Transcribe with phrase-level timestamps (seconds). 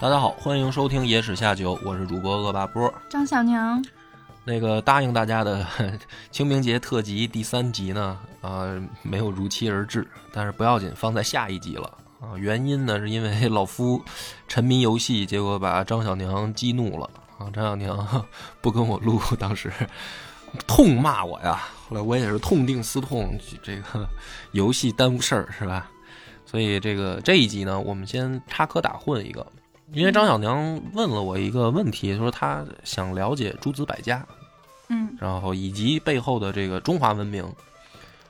[0.00, 2.90] 大家好，欢迎收听《野史下酒》，我是主播恶霸波。
[3.10, 3.84] 张小娘，
[4.44, 5.66] 那个答应大家的
[6.32, 8.64] 清明节特辑第三集呢，啊、
[9.02, 12.32] 没有如期而至，但是不要紧，放在下一集了啊。
[12.38, 14.02] 原因呢，是因为 老夫
[14.48, 17.50] 沉迷游戏，结果把张小娘激怒了啊。
[17.52, 18.24] 张小娘
[18.62, 19.70] 不跟我录，当时
[20.66, 21.62] 痛骂我呀。
[21.90, 24.08] 后来我也是痛定思痛，这个
[24.52, 25.90] 游戏耽误事儿是吧？
[26.46, 29.46] 所以这个这一集呢，我们先插科打诨一个。
[29.92, 34.24] 因为张小娘问了我一个问题，说她想了解诸子百家，
[34.88, 37.44] 嗯然后以及背后的这个中华文明。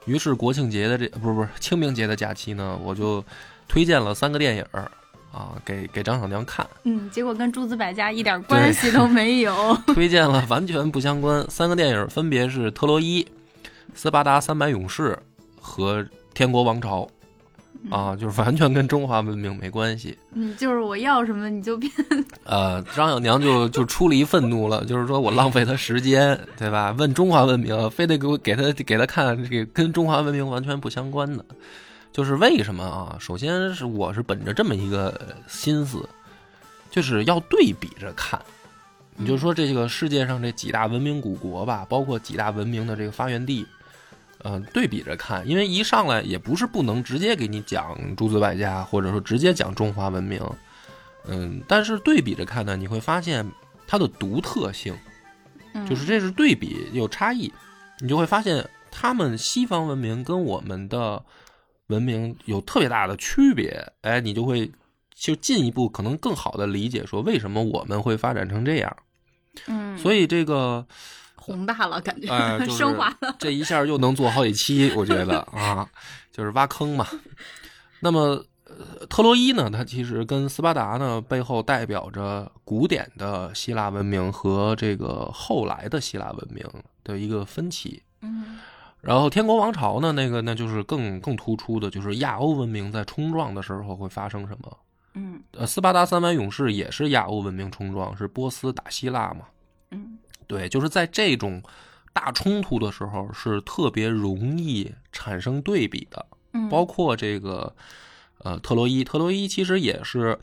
[0.06, 3.22] 于是国庆节的这不是不是清明节的假期呢，我就
[3.68, 4.90] 推荐了三个电影儿
[5.30, 9.76] 啊，给给张小娘看，嗯，结果跟诸子百家一点关系都没有。
[9.94, 13.22] 推荐了完全不相关三个电影，分别是《特洛伊》
[13.94, 15.12] 《斯巴达三百勇士》
[15.60, 17.02] 和《天国王朝》
[17.88, 20.18] 啊，就是完全跟中华文明没关系。
[20.32, 21.90] 嗯，就是我要什么你就变。
[22.44, 26.94] 呃，张小娘就就出离愤怒了，就是说我浪费他时间，对吧？
[26.98, 31.44] 问中华文明，非得给我给他给他看这个跟中华文明完全不相关的，
[32.12, 33.16] 就是为什么啊？
[33.18, 36.06] 首先是我是本着这么一个心思，
[36.90, 38.38] 就是要对比着看。
[39.16, 43.66] 你就说这个世界上这几大文明古国吧，包括几大文明的这个发源地，
[44.44, 50.40] 嗯、对比着看，因为一上来也不是不能直接给你讲诸子百家，或者说直接讲中华文明，
[51.26, 53.48] 嗯，但是对比着看呢，你会发现
[53.86, 54.94] 它的独特性，
[55.74, 55.86] 嗯。
[55.86, 57.52] 就是这是对比有差异，
[57.98, 61.22] 你就会发现他们西方文明跟我们的
[61.88, 64.70] 文明有特别大的区别，哎，你就会
[65.14, 68.96] 就进一步可能更好的理解说为什么我们会发展成这样。
[69.66, 70.86] 嗯，所以这个，
[71.40, 73.34] 宏大了，感觉、哎、 就是升华了。
[73.38, 75.88] 这一下又能做好几期，我觉得啊，
[76.30, 77.06] 就是挖坑嘛。
[78.00, 86.64] 那么，呃，特洛伊呢，它其实跟斯巴达呢背后代表着古典的希腊文明和这个后来的希腊文明
[87.02, 88.02] 的一个分歧。
[88.22, 88.58] 嗯
[89.02, 94.76] 然后天国王朝呢，那个那就是更更突出的，就是亚欧文明在冲撞的时候会发生什么。
[95.14, 99.46] 嗯呃，斯巴达三百勇士也是亚欧文明冲撞，是波斯打希腊嘛。
[99.90, 100.18] 嗯
[100.50, 101.62] 对，就是在这种
[102.12, 106.26] 大冲突的时候，是特别容易产生对比的。
[106.54, 107.72] 嗯，包括这个
[108.38, 110.36] 呃特洛伊，特洛伊其实也是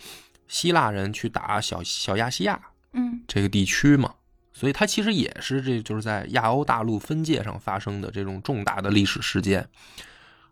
[0.48, 2.58] 希腊人去打小小亚细亚
[2.94, 4.16] 嗯这个地区嘛，
[4.54, 9.68] 所以它其实也是这就是在亚欧大陆分界上发生的这种重大的历史事件。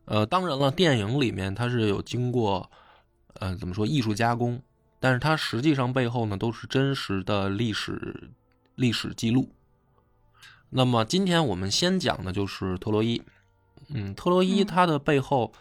[0.03, 2.69] 呃，当然了，电影里面它是有经过
[3.39, 4.61] 呃怎么说艺术加工，
[4.99, 8.29] 但是它实际上背后呢都是真实的历史
[8.75, 9.49] 历史记录。
[10.69, 13.21] 那么今天我们先讲的就是特洛伊。
[13.89, 15.53] 嗯，特洛伊嗯它的背后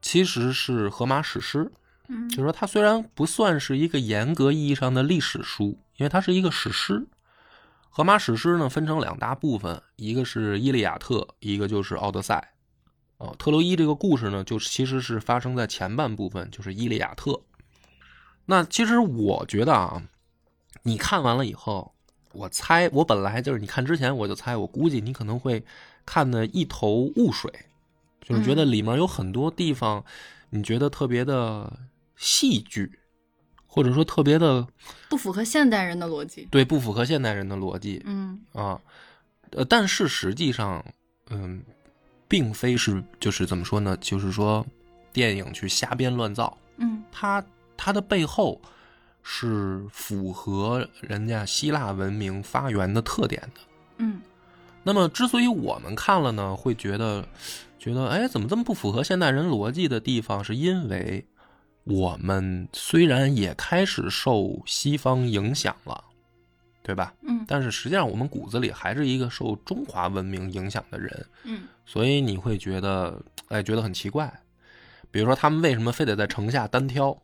[0.00, 1.70] 其实是荷马史诗，
[2.08, 7.06] 嗯就是说它虽然不算是一个严格意义上的历史书，因为它是一个史诗。
[7.90, 12.54] 荷马史诗呢分成两大部分，一个是《伊利亚特》，一个就是《奥德赛》。
[13.24, 17.30] 哦，特洛伊这个故事呢，就是其实是发生在前半部分，就是《伊利亚特》。
[18.46, 20.02] 那其实我觉得啊，
[20.82, 21.93] 你看完了以后，
[22.34, 25.64] 我猜我本来就是你看之前我就猜，我估计你可能会
[26.04, 27.50] 看的一头雾水，
[28.22, 30.04] 就是觉得里面有很多地方
[30.50, 31.80] 你觉得特别的
[32.16, 32.98] 戏剧，
[33.66, 34.66] 或者说特别的
[35.08, 36.46] 不符合现代人的逻辑。
[36.50, 38.80] 对不符合现代人的逻辑嗯啊。
[39.50, 40.84] 呃，但是实际上，
[41.30, 41.62] 嗯，
[42.26, 43.96] 并非是就是怎么说呢？
[44.00, 44.66] 就是说
[45.12, 47.44] 电影去瞎编乱造，嗯它
[47.76, 48.60] 它的背后
[49.24, 53.60] 是符合人家希腊文明发源的特点的。
[53.96, 54.20] 嗯
[54.84, 57.26] 那么，之所以我们看了呢，会觉得
[57.78, 61.26] 觉得哎，怎么这么不符合现代人逻辑的地方，是因为
[61.84, 66.04] 我们虽然也开始受西方影响了，
[66.82, 67.14] 对吧？
[67.22, 73.18] 嗯但是实际上我们骨子里还是一个受中华文明影响的人，嗯所以你会觉得
[73.48, 74.30] 哎，觉得很奇怪。
[75.10, 77.16] 比如说，他们为什么非得在城下单挑，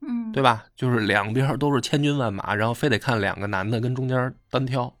[0.00, 0.64] 嗯，对吧？
[0.76, 4.92] 就是两边都是千军万马，然后非得看两个男的跟中间单挑，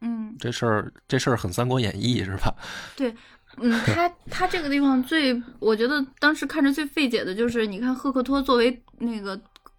[0.00, 2.54] 嗯这事儿这事儿很《三国演义》是吧？
[2.96, 3.14] 对。
[3.56, 9.38] 嗯，他他这个地方最，我觉得当时看着最费解的就是，你看赫克托作为那个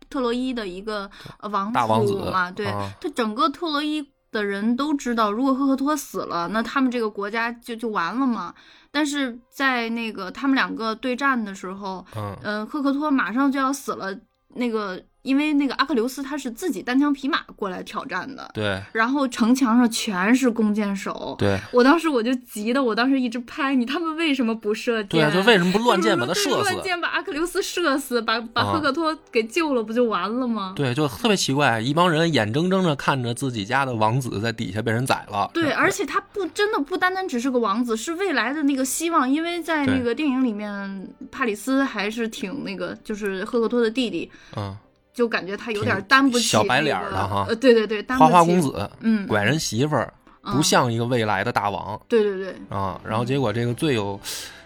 [0.09, 1.09] 特洛伊的一个
[1.39, 8.53] 呃王大王子嘛，对，啊他整个特洛伊的人都知道，如果赫克托死了，那他们这个国家就就完了嘛。
[8.91, 14.13] 但是在那个他们两个对战的时候，嗯呃，赫克托马上就要死了，
[14.55, 25.07] 那个因为那个阿克琉斯他是自己单枪匹马过来挑战的，对然后城墙上全是弓箭手，对我当时我就急的，我当时一直拍你，他们为什么不射箭？
[25.09, 26.81] 对啊，就为什么不乱箭把他射死乱？
[26.81, 30.73] 箭把阿克琉斯射死，把把啊赫克托给救了，不就完了吗？
[30.75, 35.49] 对，就特别奇怪，一帮人眼睁睁的看着自己家的王子在底下被人宰了。
[35.53, 39.29] 对，而且他不真的不单单只是个王子，是未来的那个希望。
[39.29, 44.75] 因为在那个电影里面，帕里斯还是挺那个，就是赫克托的弟弟，嗯，
[45.13, 52.99] 就感觉他有点担不起、小白脸儿的哈呃，对对对，担不起花花公，子，嗯，拐人媳妇儿，不嗯像一个未来的大王对对对，啊。
[53.03, 54.19] 然后结果这个最有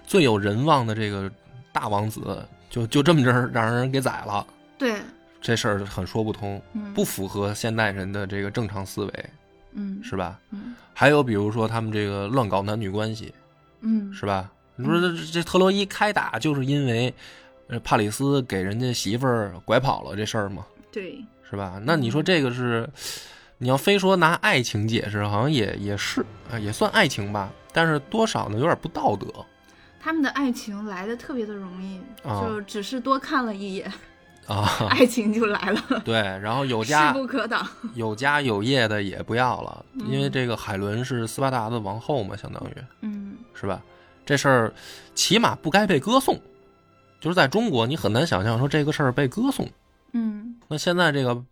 [0.05, 1.31] 最有人望的这个
[1.73, 4.45] 大王子，就就这么着让人给宰了。
[4.77, 4.95] 对，
[5.41, 9.25] 这事儿很说不通，嗯，不符合现代人的这个正常思维，
[9.73, 10.39] 嗯，是吧？
[10.51, 13.33] 嗯还有比如说他们这个乱搞男女关系，
[13.81, 14.49] 嗯，是吧？
[14.77, 17.13] 你说这这特洛伊开打就是因为，
[17.67, 20.65] 呃，帕里斯给人家媳妇儿拐跑了这事儿吗？
[20.91, 21.81] 对，是吧？
[21.83, 22.87] 那你说这个是，
[23.57, 29.27] 你要非说拿爱情解释，好像也也是啊，也算爱情吧，但是多少呢有点不道德
[29.99, 33.91] 他们的爱情来的特别的容易，啊就只是多看了一眼，
[34.45, 34.85] 啊。
[34.91, 37.67] 爱情就来了，对，然后有家势不可挡。
[37.95, 43.81] 有家有业的也不要了，嗯因为这个海伦是斯巴达的王后嘛，相当于嗯是吧？
[44.23, 44.73] 这事儿
[45.15, 46.39] 起码不该被歌颂，
[47.25, 49.67] 就是在中国你很难想象说这个事儿被歌颂。
[50.13, 51.43] 嗯那现在这个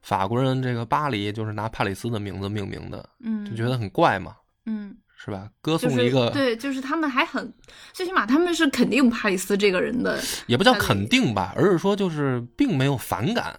[0.00, 4.36] 法国人这个巴黎就是拿帕里斯的名字命名的，嗯，就觉得很怪嘛，
[4.66, 4.96] 嗯。
[5.18, 5.48] 是吧？
[5.62, 7.52] 歌颂一个、对，就是他们还很，
[7.94, 13.58] 最起码他们是肯定帕里斯这个人的，也不叫肯定吧，而是说就是并没有反感，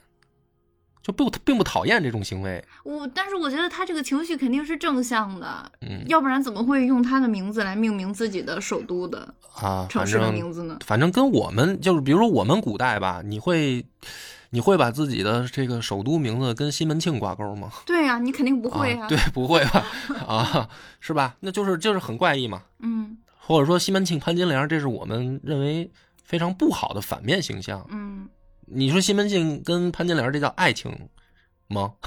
[1.08, 2.62] 就不并不讨厌这种行为。
[2.84, 10.78] 我但是我觉得他这个情绪肯定是正向的，嗯要不然怎么会用他的名字来命名自己的首都的啊，城市的名字呢？
[10.86, 13.86] 反正跟我们就是，比如说我们古代吧，你会
[14.50, 17.72] 你会把自己的这个首都名字跟西门庆挂钩吗？
[17.88, 19.86] 对呀、你肯定不会啊，对，不会吧？
[20.28, 20.70] 啊，
[21.00, 21.38] 是吧？
[21.40, 22.64] 那就是就是很怪异嘛。
[22.80, 25.90] 嗯或者说西门庆潘金莲，这是我们认为
[26.22, 27.88] 非常不好的反面形象。
[27.90, 28.28] 嗯，
[28.68, 30.92] 你说西门庆跟潘金莲这叫爱情
[31.68, 31.94] 吗？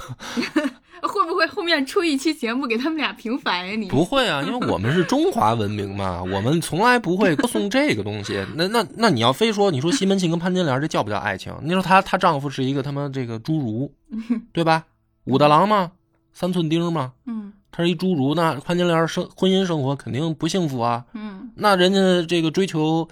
[1.01, 3.75] 会不会后面出一期节目给他们俩平反呀？
[3.75, 8.45] 你不会啊，因为我们是中华文明嘛，我们从来不会歌颂这个东西。
[8.55, 11.51] 那那那你要非说，你说西门庆跟潘金莲这叫不叫爱情？
[11.63, 13.91] 你说她她丈夫是一个他妈这个侏儒，
[14.53, 14.85] 对吧？
[15.23, 15.91] 武大郎嘛，
[16.33, 21.05] 三寸钉嘛，嗯他是一侏儒，那潘金莲生婚姻生活肯定不幸福啊。
[21.13, 23.07] 嗯那人家这个追求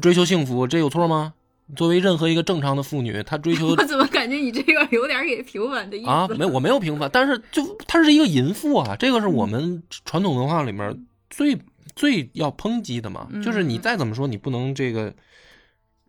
[0.00, 1.34] 追求幸福，这有错吗？
[1.76, 6.10] 作为任何一个正常的妇女，她追求 我怎么感觉你这个有点给平反的意思？
[6.10, 11.58] 啊，没我没有平反，但是就她是一个淫妇啊，这个是我们传统文化里面最
[11.96, 15.12] 最要抨击的嘛，嗯就是你再怎么说，你不能这个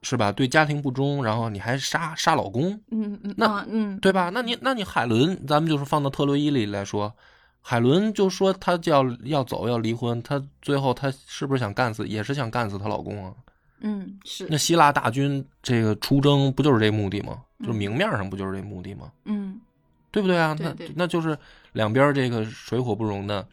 [0.03, 0.31] 是吧？
[0.31, 4.29] 对家庭不忠，然后你还杀杀老公，嗯嗯那啊嗯对吧？
[4.33, 7.15] 那你那你海伦，咱们就是放到特洛伊里来说，
[7.61, 13.33] 海伦就说她就要要走要离婚，她最后她是不是想干死，也是想干死她老公啊？
[13.79, 17.41] 嗯是那希腊大军这个出征不就是这目的吗？
[17.59, 19.11] 嗯就是明面上不就是这目的吗？
[19.25, 19.59] 嗯
[20.11, 20.55] 对不对啊？
[20.55, 21.37] 对对那那就是
[21.73, 23.45] 两边这个水火不容的。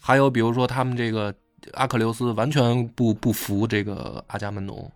[0.00, 1.34] 还有比如说他们这个
[1.72, 4.90] 阿克琉斯完全不不服这个阿伽门农，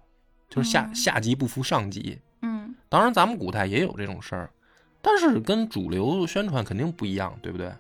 [0.50, 2.18] 就是下、嗯下级不服上级。
[2.42, 4.50] 嗯当然咱们古代也有这种事儿，
[5.00, 7.72] 但是跟主流宣传肯定不一样，对不对？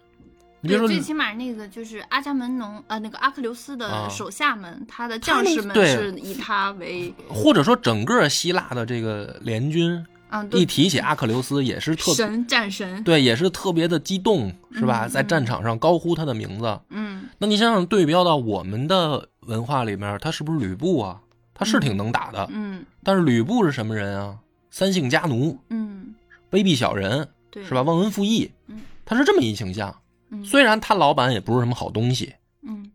[0.60, 15.06] 你比，如说最起码那个就是阿伽门农，呃，那个阿克琉斯啊的手下们，他的将士们是以他为，或者说整个希腊的这个联军，嗯，对一提起阿克琉斯也是特神战神，对，也是特别的激动，是吧？
[15.06, 16.80] 嗯在战场上高呼他的名字。
[16.90, 21.20] 嗯那你想想，对标到我们的文化里面，他是不是吕布啊？
[21.54, 24.36] 他是挺能打的，嗯但是吕布是什么人啊？
[24.70, 26.14] 三姓家奴，嗯，
[26.50, 27.82] 卑鄙小人，对，是吧？？
[27.82, 29.94] 忘恩负义嗯，他是这么一形象。
[30.30, 32.90] 嗯虽然他老板也不是什么好东西，嗯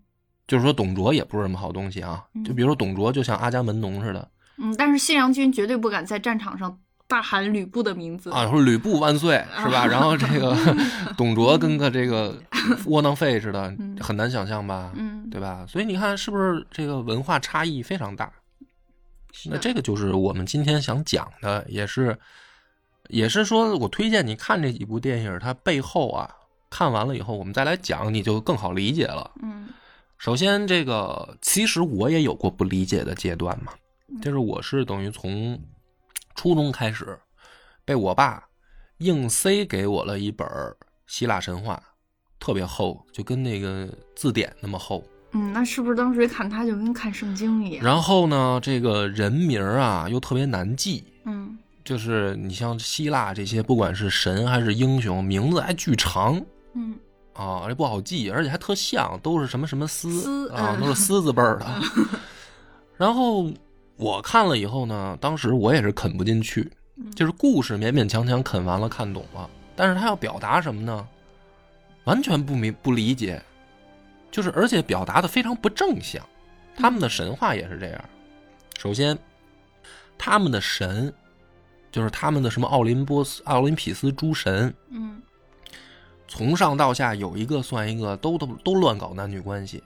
[0.48, 2.24] 就是说董卓也不是什么好东西啊。
[2.36, 9.86] 嗯就比如说董卓，就像阿伽门农似的嗯，但是信阳君绝对不敢在战场上大喊吕布的名字啊，说吕布万岁，是吧？
[9.88, 10.56] 然后这个
[11.18, 12.36] 董卓跟个这个
[12.86, 14.92] 窝囊废似的嗯，很难想象吧？
[14.96, 15.66] 嗯，对吧？
[15.68, 18.32] 所以你看，是不是这个文化差异非常大？
[19.46, 22.18] 那这个就是我们今天想讲的，也是，
[23.10, 26.30] 也是说我推荐你看这几部电影，它背后啊，
[26.74, 29.30] 看完了以后，我们再来讲，你就更好理解了。
[29.44, 29.70] 嗯
[30.18, 33.74] 首先，这个其实我也有过不理解的阶段嘛，
[34.10, 35.60] 嗯就是我是等于从
[36.34, 37.20] 初中开始
[37.86, 38.44] 被我爸
[39.00, 40.48] 硬塞给我了一本
[41.06, 41.80] 希腊神话，
[42.40, 45.04] 特别厚，就跟那个字典那么厚。
[45.34, 47.86] 嗯，那是不是当时一看他就跟看圣经一样？
[47.86, 56.42] 然后呢，这个人名啊又特别难记，嗯就是你像希腊这些，不管是神还是英雄，名字还巨长
[56.74, 56.96] 嗯
[57.34, 61.66] 啊，这不好记，而且还特像，都是什么什么斯斯啊，嗯都是丝字辈儿的。
[62.96, 63.52] 然后
[63.96, 66.72] 我看了以后呢，当时我也是啃不进去，
[67.16, 71.08] 就是故事勉勉强强啃完了，看懂了，但是他要表达什么呢？
[72.04, 73.42] 完全不明不理解，
[74.30, 76.22] 就是而且表达的非常不正向。
[76.76, 78.06] 他们的神话也是这样。
[78.78, 79.18] 首先，
[80.18, 81.14] 他们的神
[81.92, 85.22] 就是他们的什么奥林波斯、奥林匹斯诸神，嗯
[86.36, 89.84] 从上到下有一个算一个，都都都乱搞男女关系。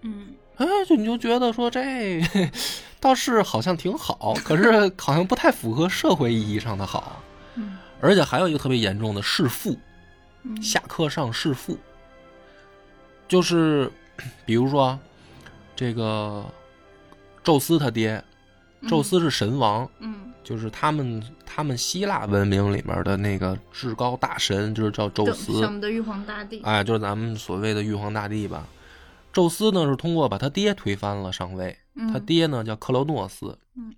[0.00, 0.28] 嗯。
[0.56, 2.22] 哎，就你就觉得说这
[2.98, 7.22] 倒是好像挺好，可是 好像不太符合社会意义上的好。
[7.56, 7.76] 嗯。
[8.00, 9.76] 而且还有一个特别严重的弑父，
[10.44, 11.76] 嗯，下课上弑父，
[13.28, 13.92] 就是
[14.46, 14.98] 比如说
[15.76, 16.44] 这个
[17.44, 18.22] 宙斯他爹，
[18.88, 25.54] 宙斯是神王，嗯就是他们他们希腊文明里面的那个至高大神，就是叫宙斯。
[25.54, 26.60] 像我们的玉皇大帝。
[26.60, 28.68] 哎，就是咱们所谓的玉皇大帝吧。
[29.32, 31.74] 宙斯呢是通过把他爹推翻了上位，
[32.12, 33.94] 他嗯爹呢叫克罗诺斯，嗯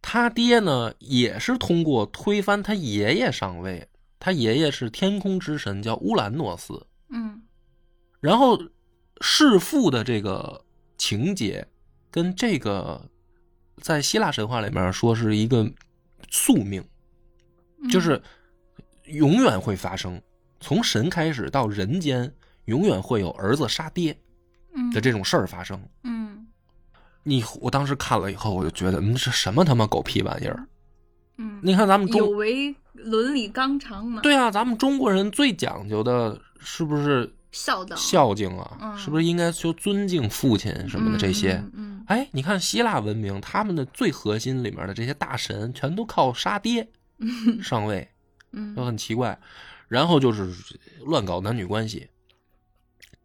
[0.00, 3.88] 他爹呢也是通过推翻他爷爷上位，
[4.20, 7.42] 他爷爷是天空之神叫乌兰诺斯，嗯
[8.20, 8.56] 然后
[9.20, 10.64] 弑父的这个
[10.96, 11.66] 情节
[12.12, 13.10] 跟这个
[13.80, 15.68] 在希腊神话里面说是一个
[16.30, 16.84] 宿命，
[17.82, 18.20] 嗯，就是
[19.04, 20.20] 永远会发生，
[20.60, 22.32] 从神开始到人间，
[22.66, 24.16] 永远会有儿子杀爹
[24.74, 25.80] 嗯的这种事儿发生。
[26.04, 26.46] 嗯
[27.24, 30.66] 你我当时看了以后，我就觉得，嗯，这什么他妈狗屁玩意儿！
[31.36, 38.78] 嗯，你看咱们有中，违伦理纲常嘛？，对啊，咱们中国人最讲究的是不是孝道孝敬啊？
[38.80, 41.52] 嗯是不是应该说尊敬父亲什么的这些？
[41.54, 46.88] 嗯嗯哎，你看希腊文明，他们的最核心里面的这些大神，全都靠杀爹
[47.18, 48.08] 嗯 上位，
[48.52, 49.38] 嗯就很奇怪。
[49.88, 50.52] 然后就是
[51.04, 52.08] 乱搞男女关系，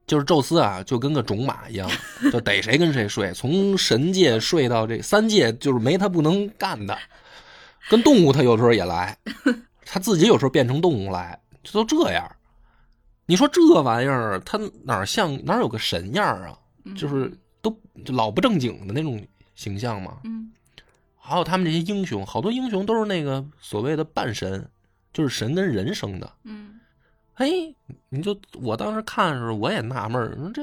[0.08, 1.90] 就是宙斯啊，就跟个种马一样，
[2.32, 6.98] 就逮谁跟谁睡，从神界睡到这三界，就是没他不能干的。
[7.90, 9.18] 跟动物他有时候也来，
[9.86, 12.30] 他自己有时候变成动物来，就都这样。
[13.26, 16.58] 你说这玩意儿，他哪像哪有个神样啊？
[16.86, 17.72] 嗯就是都
[18.04, 19.26] 就老不正经的那种
[19.56, 20.18] 形象嘛。
[20.24, 20.52] 嗯
[21.18, 24.70] 还有他们这些英雄，好多英雄都是那个所谓的半神，
[25.14, 26.30] 就是神跟人生的。
[26.44, 26.82] 嗯
[27.36, 27.50] 哎，
[28.10, 30.62] 你就我当时看的时候，我也纳闷儿，这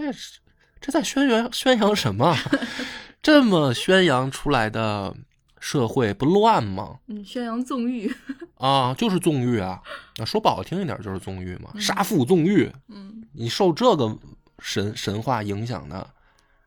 [0.80, 2.36] 这在宣扬宣扬什么？
[3.22, 5.14] 这么宣扬出来的
[5.60, 6.98] 社会不乱吗？
[7.06, 8.12] 嗯，宣扬纵欲。
[8.56, 9.80] 啊，就是纵欲啊！
[10.18, 14.18] 那，说不好听一点就是纵欲嘛，嗯杀父纵欲，嗯你受这个
[14.58, 16.06] 神神话影响的，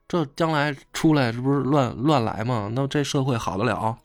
[0.08, 2.72] 这将来出来这不是乱乱来吗？
[2.74, 3.98] 那这社会好得了？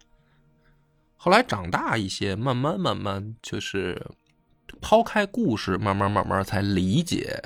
[1.16, 4.07] 后来长大一些，慢慢慢慢就是
[4.80, 7.42] 抛开故事，慢慢慢慢才理解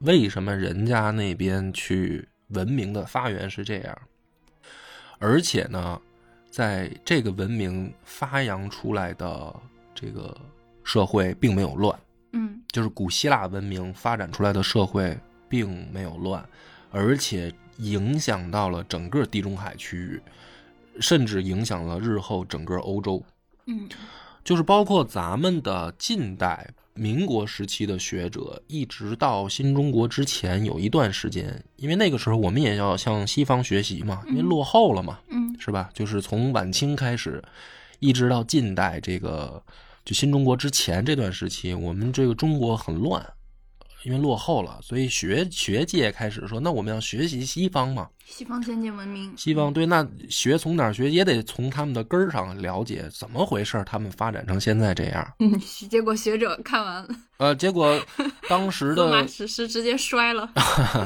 [0.00, 3.98] 为什么人家那边去文明的发源是这样，
[5.18, 6.00] 而且呢，
[6.50, 9.54] 在这个文明发扬出来的
[9.94, 10.36] 这个
[10.84, 11.98] 社会并没有乱。
[12.32, 16.46] 嗯就是古希腊文明发展出来的社会并没有乱，
[16.90, 20.20] 而且影响到了整个地中海区域，
[21.00, 23.24] 甚至影响了日后整个欧洲。
[23.64, 23.88] 嗯
[24.44, 35.88] 就是包括咱们的近代民国时期的学者，一直到新中国之前有一段时间，因为那个时候我们也要向西方学习嘛，因为落后了嘛，嗯是吧？
[35.94, 37.42] 就是从晚清开始，
[38.00, 39.62] 一直到近代这个
[40.04, 43.24] 就新中国之前这段时期，我们这个中国很乱，
[44.04, 48.08] 因为落后了，所以学学界开始说，那我们要学习西方嘛。
[48.24, 49.32] 西方先进文明。
[49.36, 55.32] 西方对，那学从哪儿学，也得从他们的根儿上了解怎么回事儿，他们发展成现在这样。
[55.40, 55.58] 嗯，
[55.90, 57.98] 结果学者看完呃，结果
[58.48, 60.52] 当时的 史诗直接摔了。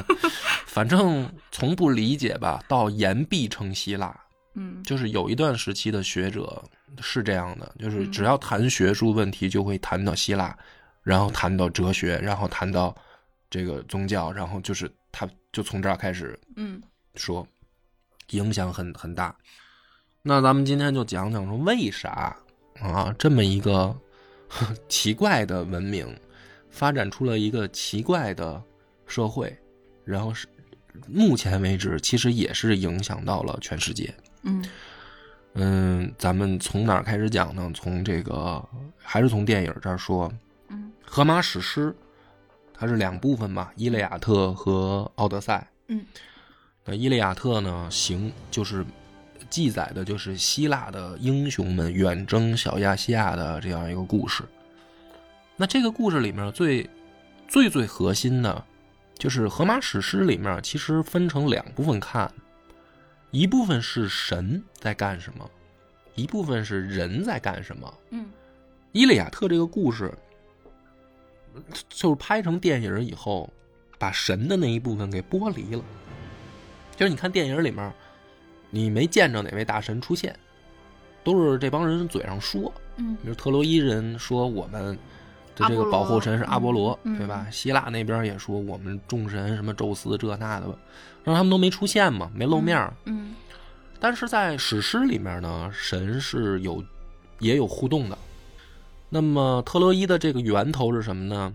[0.67, 4.15] 反正从不理解吧，到言必称希腊，
[4.55, 6.61] 嗯就是有一段时期的学者
[6.99, 10.55] 是这样的，就是嗯只要谈学术问题，就会谈到希腊，
[11.03, 12.95] 然后谈到哲学，然后谈到
[13.49, 16.81] 这个宗教，然后就是他就从这儿开始嗯
[17.15, 17.45] 说，
[18.31, 19.35] 影响很很大。
[20.21, 22.35] 那咱们今天就讲讲说为啥
[22.79, 23.95] 啊这么一个
[24.47, 26.07] 呵 奇怪的文明
[26.69, 28.61] 发展出了一个奇怪的
[29.05, 29.55] 社会，
[30.05, 30.47] 然后是
[31.07, 34.13] 目前为止其实也是影响到了全世界。
[34.43, 34.65] 嗯
[35.55, 37.71] 嗯，咱们从哪儿开始讲呢？
[37.75, 38.63] 从这个
[38.97, 40.39] 还是从电影这儿说，嗯
[41.15, 41.95] 荷马史诗，
[42.73, 45.67] 它是两部分吧，《伊利亚特》和《奥德赛》。
[45.89, 46.03] 嗯，
[46.85, 48.83] 那《伊利亚特》呢，行就是
[49.47, 54.43] 记载的就是希腊的英雄们远征小亚细亚的这样一个故事。
[55.55, 56.89] 那这个故事里面最
[57.47, 58.65] 最最核心的，
[59.13, 62.33] 就是荷马史诗里面其实分成两部分看，
[63.29, 65.47] 一部分是神在干什么，
[66.15, 67.93] 一部分是人在干什么。
[68.09, 68.25] 嗯
[68.93, 70.11] 伊利亚特这个故事，
[71.89, 73.51] 就是拍成电影以后，
[73.97, 75.83] 把神的那一部分给剥离了。
[76.95, 77.91] 就是你看电影里面，
[78.69, 80.37] 你没见着哪位大神出现，
[81.23, 82.71] 都是这帮人嘴上说。
[82.97, 84.95] 嗯比如特洛伊人说我们
[85.55, 87.47] 的这个保护神是阿波罗，嗯对吧？
[87.51, 90.67] 希腊那边也说我们众神什么宙斯这那的，
[91.23, 92.93] 让他们都没出现嘛，没露面儿。
[93.05, 93.35] 嗯
[93.99, 96.83] 但是在史诗里面呢，神是有
[97.39, 98.17] 也有互动的。
[99.13, 101.53] 那么特洛伊的这个源头是什么呢？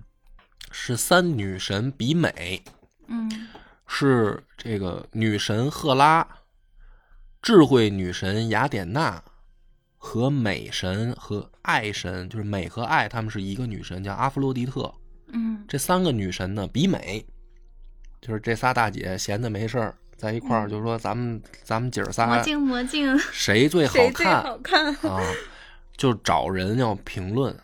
[0.71, 2.63] 是三女神比美，
[3.09, 3.29] 嗯
[3.85, 6.25] 是这个女神赫拉、
[7.43, 9.21] 智慧女神雅典娜
[9.97, 14.95] 和美神和爱神，就是美和爱，她们是一个女神，叫阿弗洛狄特。
[15.33, 17.27] 嗯这三个女神呢，比美，
[18.21, 24.95] 就是这仨大姐闲的没事儿，在一块儿，就说咱们咱们姐儿仨魔镜魔镜，谁最好谁最看好看？
[25.11, 25.21] 啊？
[25.99, 27.55] 就找人要评论，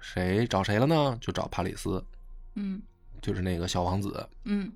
[0.00, 1.16] 谁找谁了呢？
[1.22, 2.04] 就找帕里斯，
[2.56, 2.82] 嗯
[3.22, 4.28] 就是那个小王子。
[4.44, 4.70] 嗯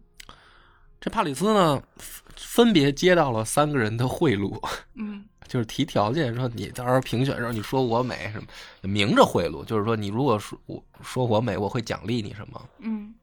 [1.01, 4.59] 这帕里斯呢，分分别接到了三个人的贿赂，
[4.95, 8.47] 嗯 就是提条件说你到时候评选的时候你说我美什么，
[8.83, 12.69] 明着贿赂，就是说你如果说我说我美，我会奖励你什么。
[12.79, 13.15] 嗯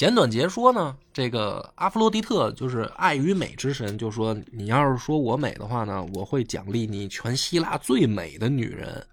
[0.00, 9.06] 简短截说呢，这个阿弗洛狄特就是爱与美之神，就说你要是说我美的话呢，我会奖励你全希腊最美的女人。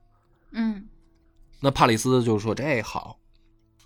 [0.52, 0.88] 嗯
[1.60, 3.20] 那帕里斯就说这好，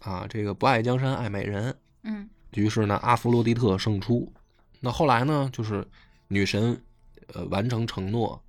[0.01, 1.75] 啊，这个不爱江山爱美人。
[2.03, 4.31] 嗯于是呢，阿弗洛狄特胜出。
[4.79, 5.83] 那后来呢，就是
[6.27, 6.79] 女神，
[7.33, 8.39] 呃，完成承诺，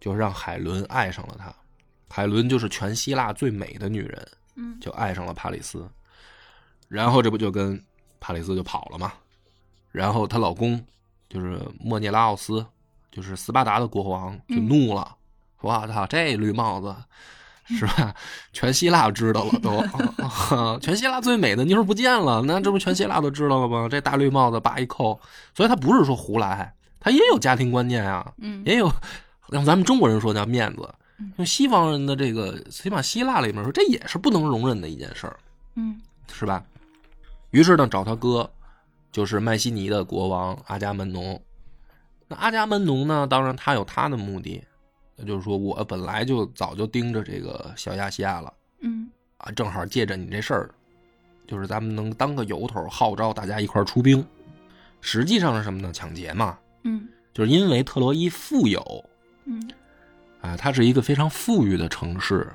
[0.00, 1.54] 就让海伦爱上了她。
[2.08, 5.86] 海伦就是全希腊最美的女人，嗯就爱上了帕里斯。
[6.88, 7.80] 然后这不就跟
[8.20, 9.12] 帕里斯就跑了吗？
[9.92, 10.82] 然后她老公
[11.28, 12.64] 就是莫涅拉奥斯，
[13.10, 15.16] 就是斯巴达的国王，就怒了，
[15.60, 16.94] 说：“我操，这绿帽子！”
[17.68, 18.14] 是吧？
[18.52, 19.70] 全希腊知道了都，
[20.24, 23.88] 啊全希腊最美的妞儿不见了，那这不全希腊都知道了吗？
[23.90, 25.18] 这大绿帽子叭一扣，
[25.52, 28.88] 所以他不是说胡来，他也有家庭观念啊，嗯也有
[29.48, 35.36] 让咱们中国人说叫面子嗯，用西方人的这个起码希腊里面说，这也是不能容忍的一件事儿，
[35.74, 36.00] 嗯
[36.32, 36.62] 是吧？
[37.56, 38.50] 于是呢，找他哥，
[39.10, 41.40] 就是麦西尼的国王阿伽门农。
[42.28, 44.62] 那阿伽门农呢，当然他有他的目的，
[45.16, 50.70] 那就是说我本来就早就盯着这个小亚细亚了嗯啊，正好借着你这事儿，
[51.46, 54.22] 就是咱们能当个由头，号召大家一块儿出兵。
[55.00, 55.90] 实际上是什么呢？
[55.94, 59.02] 抢劫嘛，嗯就是因为特洛伊富有
[59.46, 59.66] 嗯
[60.42, 62.52] 啊，它是一个非常富裕的城市，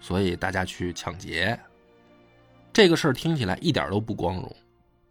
[0.00, 1.60] 所以大家去抢劫。
[2.72, 4.56] 这个事儿听起来一点都不光荣。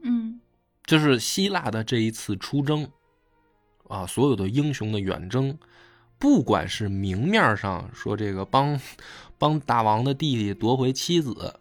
[0.04, 0.39] 嗯
[0.86, 2.89] 就是希腊的这一次出征，
[3.88, 5.58] 啊，所有的英雄的远征，
[6.17, 8.80] 不管是明面上说这个帮
[9.38, 11.54] 帮大王的弟弟夺回妻子，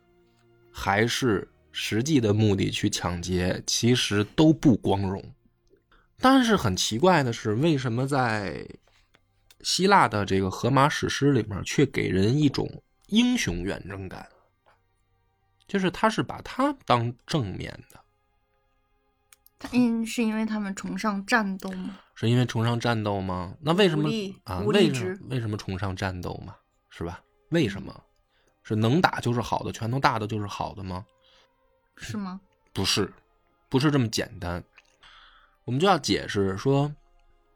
[0.73, 5.23] 还是实际的目的去抢劫，其实都不光荣。
[6.19, 8.67] 但是很奇怪的是，为什么在
[9.61, 12.69] 希腊的这个荷马史诗里面，却给人一种
[13.09, 14.27] 英雄远征感？
[15.70, 18.00] 就是他是把他当正面的。
[19.56, 21.96] 他因是因为他们崇尚战斗吗？
[22.16, 23.54] 是因为崇尚战斗吗？
[23.61, 24.11] 那为什么
[24.42, 24.59] 啊？
[24.62, 26.56] 为什么为什么崇尚战斗嘛？
[26.88, 27.22] 是吧？
[27.50, 28.02] 为什么？
[28.64, 31.06] 是能打就是好的，拳头大的就是好的吗？
[31.96, 32.40] 是吗？
[32.72, 33.12] 不是，
[33.68, 34.64] 不是这么简单。
[35.62, 36.92] 我们就要解释说，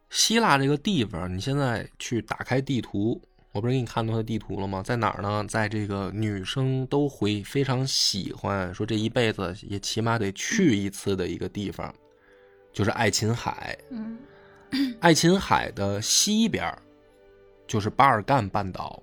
[0.09, 3.21] 希腊这个地方，你现在去打开地图，
[3.55, 4.83] 我不是给你看到他的地图了吗？
[4.83, 5.45] 在哪儿呢？
[5.49, 11.95] 在这个女生都会非常喜欢，说这一辈子也起码得去一次的一个地方，
[12.73, 13.79] 就是爱琴海。
[13.91, 14.19] 嗯
[14.99, 16.77] 爱琴海的西边
[17.65, 19.01] 就是巴尔干半岛，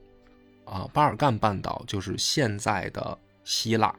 [0.66, 3.96] 啊，巴尔干半岛就是现在的希腊。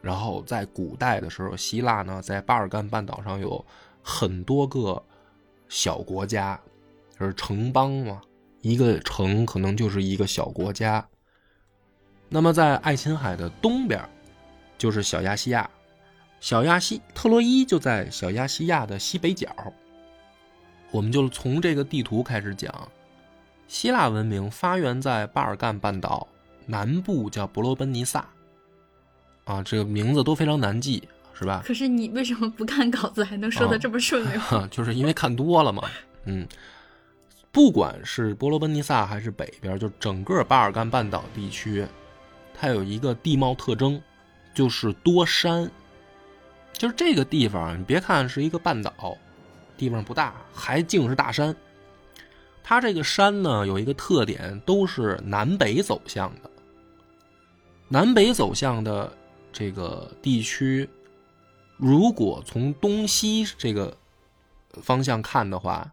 [0.00, 3.64] 然后在古代的时候，希腊呢在巴尔干半岛上有
[4.00, 5.02] 很多个
[5.68, 6.56] 小国家，
[7.18, 8.22] 就是城邦嘛，
[8.66, 11.06] 一个城可能就是一个小国家。
[12.28, 14.02] 那么在爱琴海的东边，
[14.76, 15.70] 就是小亚细亚，
[16.40, 19.48] 小亚细特洛伊就在小亚细亚的西北角。
[20.90, 22.72] 我们就从这个地图开始讲。
[23.68, 26.26] 希腊文明发源在巴尔干半岛
[26.66, 28.28] 南部，叫伯罗奔尼撒。
[29.44, 31.62] 啊，这个名字都非常难记，是吧？
[31.64, 34.40] 可是你为什么不看稿子还能说的这么顺溜？
[34.40, 35.88] 哈， 就是因为看多了嘛。
[36.24, 36.46] 嗯，
[37.56, 41.86] 不管是波罗奔尼撒还是北边，就整个巴尔干半岛地区，
[42.52, 43.98] 它有一个地貌特征，
[44.52, 45.70] 就是多山。
[46.74, 49.16] 就是这个地方，你别看是一个半岛，
[49.74, 51.56] 地方不大，还竟是大山。
[52.62, 56.50] 它这个山呢，有一个特点，都是南北走向的。
[57.88, 59.10] 南北走向的
[59.50, 60.86] 这个地区，
[61.78, 63.96] 如果从东西这个
[64.82, 65.90] 方向看的话，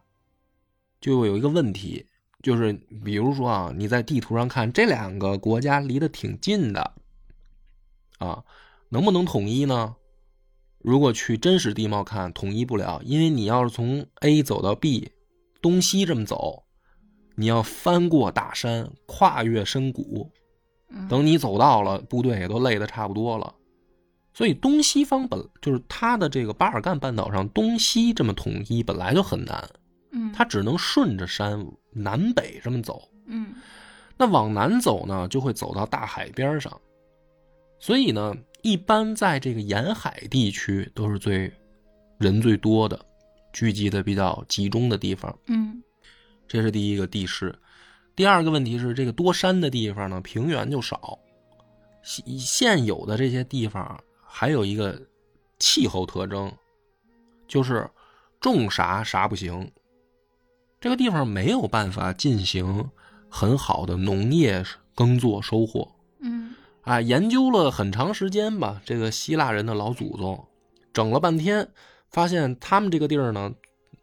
[1.04, 2.06] 就有一个问题，
[2.42, 2.72] 就是
[3.04, 6.94] 比如说啊，你在地图上看这两个国家离得挺近的，
[8.16, 8.42] 啊，
[8.88, 9.96] 能不能统一呢？
[10.78, 15.12] 如果去真实地貌看，统一不了，因为你要是从 A 走到 B，
[15.60, 16.64] 东西这么走。
[17.34, 20.32] 你要翻过大山，跨越深谷，
[21.10, 23.54] 等你走到了，部队也都累得差不多了。
[24.32, 29.68] 所以东西方本就是它的这个巴尔干半岛上东西这么统一本来就很难，
[30.14, 33.52] 嗯，它只能顺着山南北这么走，嗯，
[34.16, 36.80] 那往南走呢，就会走到大海边上。
[37.80, 41.52] 所以呢，一般在这个沿海地区都是最
[42.18, 43.04] 人最多的，
[43.52, 45.82] 聚集的比较集中的地方，嗯。
[46.46, 47.58] 这是第一个地势，
[48.14, 51.18] 第二个问题是这个多山的地方呢，平原就少。
[52.02, 55.00] 现现有的这些地方还有一个
[55.58, 56.52] 气候特征，
[57.48, 57.88] 就是
[58.40, 59.68] 种啥啥不行。
[60.84, 62.90] 这个地方没有办法进行
[63.30, 64.62] 很好的农业
[64.94, 65.90] 耕作收获。
[66.18, 70.46] 嗯，啊，研究了很长时间吧，这个希腊人的老祖宗
[70.92, 71.66] 整了半天，
[72.10, 73.50] 发现他们这个地儿呢。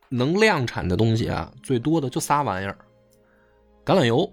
[0.10, 2.76] 能量产的东西啊，最多的就仨玩意儿：
[3.86, 4.28] 橄榄油、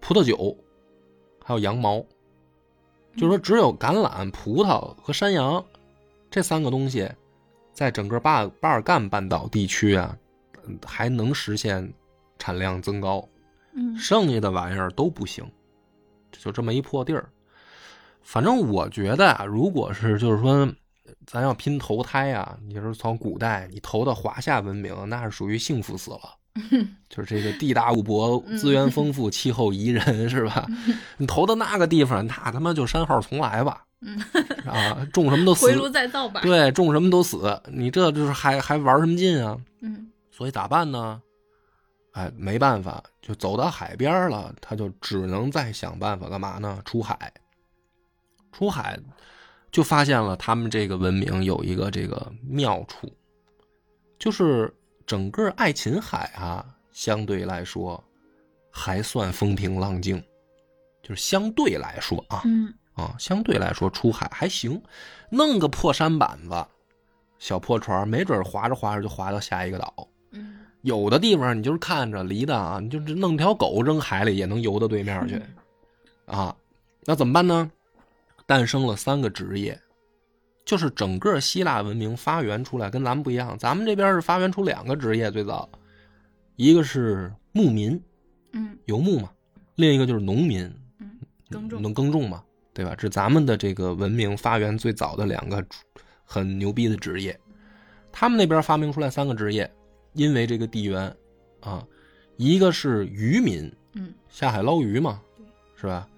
[0.00, 0.56] 葡萄酒，
[1.44, 1.98] 还有羊毛。
[3.18, 5.62] 就是说，只有橄榄、葡萄和山羊
[6.30, 7.06] 这三个东西，
[7.74, 10.16] 在整个巴巴尔干半岛地区啊，
[10.84, 11.92] 还能实现
[12.38, 13.26] 产量增高。
[13.74, 15.44] 嗯，剩下的玩意儿都不行，
[16.32, 17.28] 就这么一破地儿。
[18.22, 20.68] 反正我觉得啊，如果是就是说。
[21.26, 22.56] 咱要拼投胎啊！
[22.66, 26.20] 你说从古代你投到华夏文明，那是属于幸福死了。
[27.08, 30.66] 就是这个地大物博，资源丰富，气候宜人，是吧？
[31.18, 33.84] 你投到那个地方，那他妈就山号重来吧。
[34.66, 36.40] 啊，种什么都死，回炉再造吧。
[36.42, 39.58] 对，种什么都死，你这就是还还玩什么劲啊？
[39.80, 40.10] 嗯。
[40.34, 41.22] 所以咋办呢？
[42.12, 46.82] 哎，没办法，就走到海边了，他就只能再想办法干嘛呢？
[46.84, 47.32] 出海。
[48.50, 48.98] 出海。
[49.70, 53.12] 就发现了他们这个文明有一个这个妙处，
[54.20, 54.72] 就是
[55.04, 58.00] 整个爱琴海啊，相对来说
[58.70, 60.22] 还算风平浪静，
[61.02, 64.80] 就是相对来说啊，嗯啊，相对来说出海还行，
[65.28, 66.64] 弄个破山板子，
[67.40, 70.08] 小破船，没准划着划着就划到下一个岛。
[70.34, 75.40] 嗯，有的地方你就是看着离的啊，你就是弄条狗扔海里也能游到对面去，
[76.26, 76.54] 啊，
[77.04, 77.70] 那怎么办呢？
[78.46, 79.80] 诞生了三个职业，
[80.66, 83.56] 就是整个希腊文明发源出来跟咱们不一样。
[83.58, 85.66] 咱们这边是发源出两个职业，最早
[86.56, 87.98] 一个是牧民，
[88.52, 89.28] 嗯，游牧嘛；
[89.76, 91.18] 另一个就是农民，嗯，
[91.48, 92.44] 耕种，能耕种嘛，
[92.74, 92.94] 对吧？
[92.94, 95.64] 这是咱们的这个文明发源最早的两个
[96.22, 97.38] 很牛逼的职业。
[98.12, 99.68] 他们那边发明出来三个职业，
[100.14, 101.14] 因为这个地缘
[101.60, 101.84] 啊，
[102.36, 105.20] 一个是渔民，嗯，下海捞鱼嘛，
[105.76, 106.08] 是吧？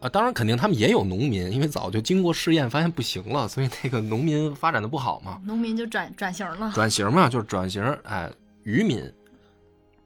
[0.00, 5.40] 啊，当然肯定他们也有农民，因为早就经过试验发现不行了，所以那个农民发展的不好嘛。
[5.44, 6.72] 农民就转转型了。
[6.74, 7.84] 转型嘛，就是转型。
[8.02, 8.28] 哎，
[8.64, 9.00] 渔民、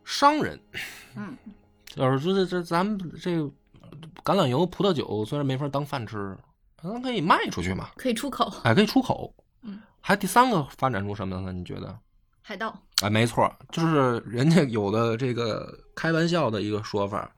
[0.04, 0.60] 商人，
[1.14, 1.34] 嗯，
[1.86, 3.44] 就是说这这咱们这个
[4.22, 6.36] 橄榄油、葡萄酒虽然没法当饭吃，
[6.82, 8.52] 咱可以卖出去嘛，可以出口。
[8.64, 9.34] 哎，可以出口。
[9.62, 11.52] 嗯，还第三个发展出什么呢？
[11.52, 11.98] 你觉得？
[12.48, 12.80] 海盗。
[13.02, 17.28] 哎，没错，就是人家有的这个开玩笑的一个说法。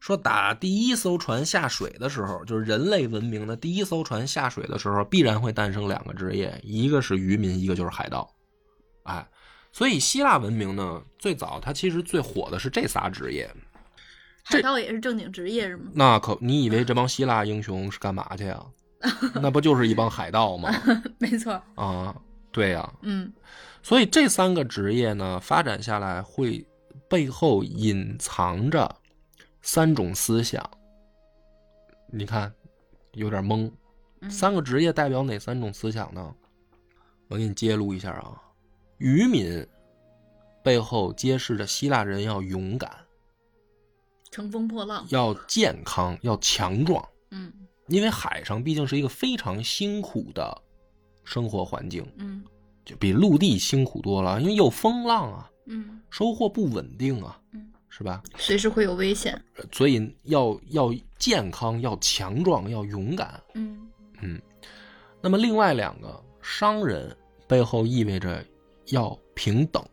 [0.00, 8.26] 说打第一艘船下水的时候，就是人类文明的第一艘船下水的时候，必然会诞生两个职业，一个是渔民，一个就是海盗。
[9.02, 9.28] 哎，
[9.72, 13.50] 所以希腊文明呢，最早它其实最火的是这仨职业。
[14.42, 15.90] 海盗也是正经职业是吗？
[15.92, 18.64] 那可，你以为这帮希腊英雄是干嘛去啊？
[19.42, 20.72] 那不就是一帮海盗吗？
[21.20, 21.60] 没错。
[21.74, 22.14] 啊，
[22.52, 22.90] 对呀。
[23.02, 23.30] 嗯。
[23.86, 26.66] 所以这三个职业呢，发展下来会
[27.08, 28.96] 背后隐藏着。
[29.62, 30.68] 三种思想，
[32.12, 32.52] 你看，
[33.12, 33.70] 有点懵。
[34.28, 36.34] 三个职业代表哪三种思想呢？
[37.28, 38.42] 我给你揭露一下啊。
[38.98, 39.64] 渔民
[40.64, 42.90] 背后揭示着希腊人要勇敢、
[44.32, 45.06] 乘风破浪。
[45.10, 47.08] 要健康、要强壮。
[47.30, 47.52] 嗯
[47.86, 50.60] 因为海上毕竟是一个非常辛苦的
[51.22, 52.42] 生活环境，嗯
[52.86, 54.40] 就比陆地辛苦多了。
[54.40, 58.22] 因为有风浪啊，嗯收获不稳定啊，嗯，是吧？
[58.38, 59.38] 随时会有危险。
[59.72, 63.38] 所以要要健康、要强壮、要勇敢。
[63.54, 63.86] 嗯
[64.22, 64.40] 嗯，
[65.20, 67.14] 那么另外两个商人
[67.46, 68.42] 背后意味着
[68.86, 69.84] 要平等，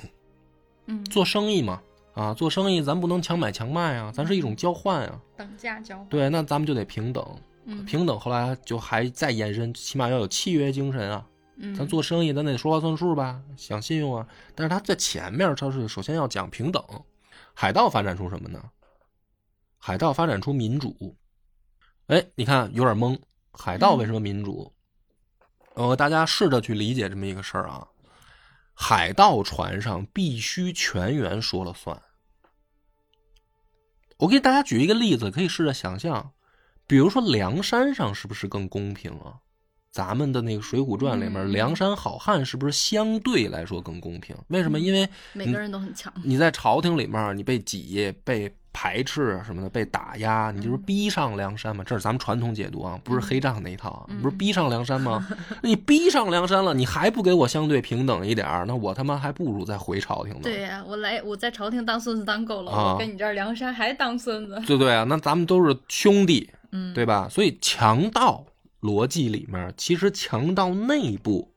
[0.86, 1.82] 嗯，做生意嘛，
[2.13, 5.19] 啊，做生意咱不能强买强卖啊，咱是一种交换啊。
[5.36, 6.08] 等价交换。
[6.08, 7.25] 对，那咱们就得平等，
[7.65, 8.17] 嗯平等。
[8.17, 11.27] 后来就还再延伸，起码要有契约精神啊。
[11.76, 14.28] 咱做生意，咱得说话算数吧，讲信用啊。
[14.54, 16.84] 但是他在前面，他是首先要讲平等。
[17.54, 18.63] 海盗发展出什么呢？
[19.78, 21.15] 海盗发展出民主。
[22.08, 23.19] 哎，你看有点懵，
[23.54, 24.73] 海盗为什么民主？
[25.76, 27.88] 呃，大家试着去理解这么一个事儿啊。
[28.73, 32.02] 海盗船上必须全员说了算。
[34.17, 36.34] 我给大家举一个例子，可以试着想象，
[36.88, 39.39] 比如说梁山上是不是更公平啊？
[39.93, 44.36] 咱们的那个《水浒传》里面，嗯梁山好汉是不是相对来说更公平？
[44.47, 44.79] 为什么？
[44.79, 46.12] 因为每个人都很强。
[46.23, 51.84] 你在朝廷里面，你被挤、被排斥什么的，被打压，你就是逼上梁山嘛。
[51.84, 55.27] 这是咱们传统解读啊，不是黑账那一套不是逼上梁山吗？
[55.62, 60.39] 那你逼上梁山了，你还不给我相对平等一点儿那我他妈还不如再回朝廷呢。
[60.41, 64.60] 对呀、我来我在朝廷当孙子当够了，啊我跟你这儿梁山还当孙子。
[64.65, 65.03] 对不对啊？
[65.08, 67.27] 那咱们都是兄弟，嗯，对吧？
[67.29, 68.43] 所以强盗
[68.84, 71.52] 逻辑里面，其实强盗内部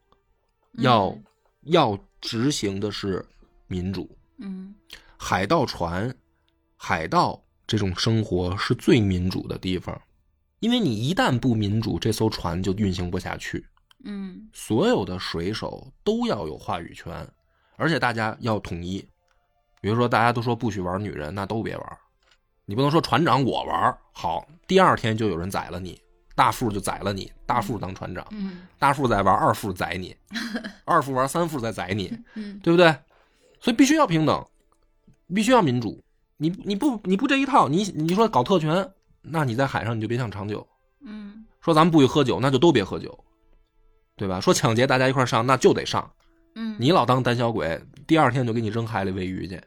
[0.74, 1.22] 要、嗯
[1.62, 3.26] 要执行的是
[3.66, 4.08] 民主。
[4.38, 4.72] 嗯
[5.16, 6.14] 海盗船、
[6.76, 10.00] 海盗这种生活是最民主的地方，
[10.60, 13.66] 因为你一旦不民主，这艘船就运行不下去。
[14.04, 17.28] 嗯所有的水手都要有话语权，
[17.74, 19.04] 而且大家要统一。
[19.80, 21.98] 比如说，大家都说不许玩女人，那都别玩。
[22.64, 26.00] 你不能说船长我玩好，第二天就有人宰了你，
[26.36, 30.14] 大副就宰了你，大副当船长，嗯大副再玩二副宰你，
[30.84, 32.94] 二副玩三副再宰你，嗯 对不对？
[33.58, 34.46] 所以必须要平等，
[35.34, 36.00] 必须要民主。
[36.36, 38.86] 你你不你不这一套，你你说搞特权，
[39.22, 40.64] 那你在海上你就别想长久。
[41.00, 43.18] 嗯说咱们不许喝酒，那就都别喝酒，
[44.14, 44.38] 对吧？
[44.40, 46.08] 说抢劫大家一块上，那就得上。
[46.54, 49.60] 嗯，你老当胆小鬼，第二天就给你扔海里喂鱼去。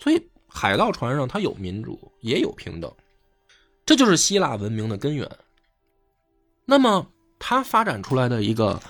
[0.00, 2.92] 所以海盗船上它有民主，也有平等，
[3.86, 5.30] 这就是希腊文明的根源。
[6.64, 7.06] 那么
[7.38, 8.80] 它发展出来的一个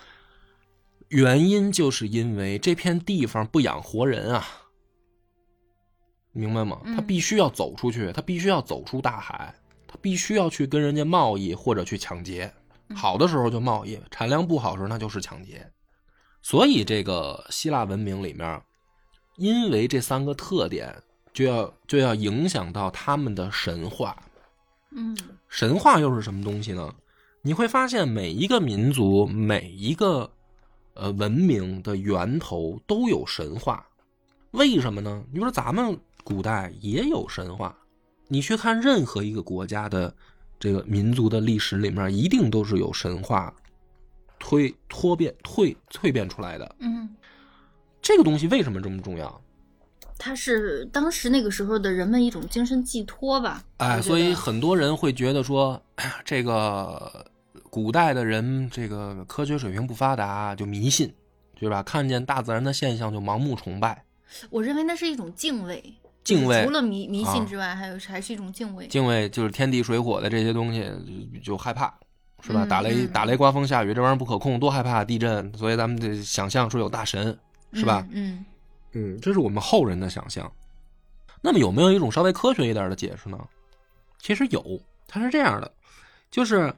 [1.09, 4.47] 原因，就是因为这片地方不养活人啊，
[6.33, 6.81] 明白吗？
[6.85, 9.55] 嗯他必须要走出去，他必须要走出大海，
[9.87, 12.53] 他必须要去跟人家贸易或者去抢劫。
[12.89, 15.71] 嗯好的时候就贸易，产量不好的时候那就是抢劫。
[16.43, 18.63] 所以这个希腊文明里面，
[19.37, 20.95] 因为这三个特点，
[21.33, 24.15] 就要就要影响到他们的神话。
[24.91, 25.17] 嗯
[25.49, 26.95] 神话又是什么东西呢？
[27.47, 30.31] 你会发现每一个民族、每一个
[30.95, 33.87] 呃文明的源头都有神话，
[34.53, 35.23] 为什么呢？
[35.31, 37.77] 你说咱们古代也有神话，
[38.29, 40.15] 你去看任何一个国家的
[40.59, 43.53] 这个民族的历史里面，一定都是有神话
[44.39, 46.75] 推脱变蜕蜕变出来的。
[46.79, 47.15] 嗯，
[48.01, 49.39] 这个东西为什么这么重要？
[50.17, 53.63] 它是当时那个时候的人们一种精神寄托吧。
[53.77, 57.27] 哎，所以很多人会觉得说，哎呀，这个
[57.75, 61.13] 古代的人这个科学水平不发达，就迷信，
[61.59, 61.83] 对吧？
[61.83, 64.05] 看见大自然的现象就盲目崇拜，
[64.49, 65.83] 我认为那是一种敬畏，
[66.23, 68.87] 敬畏除了迷迷啊信之外，还有还是一种敬畏。
[68.87, 70.89] 敬畏就是天地水火的这些东西
[71.35, 71.93] 就就害怕，
[72.43, 72.63] 是吧？
[72.65, 77.37] 嗯打雷嗯打雷刮风下雨这玩意儿不可控，多害怕地震，所以咱们得想象说有大神，
[77.73, 78.07] 是吧？
[78.13, 78.45] 嗯
[78.93, 80.49] 嗯，这是我们后人的想象。
[81.43, 83.37] 那么有没有一种稍微科学一点的解释呢？
[84.21, 85.69] 其实有，它是这样的，
[86.31, 86.73] 就是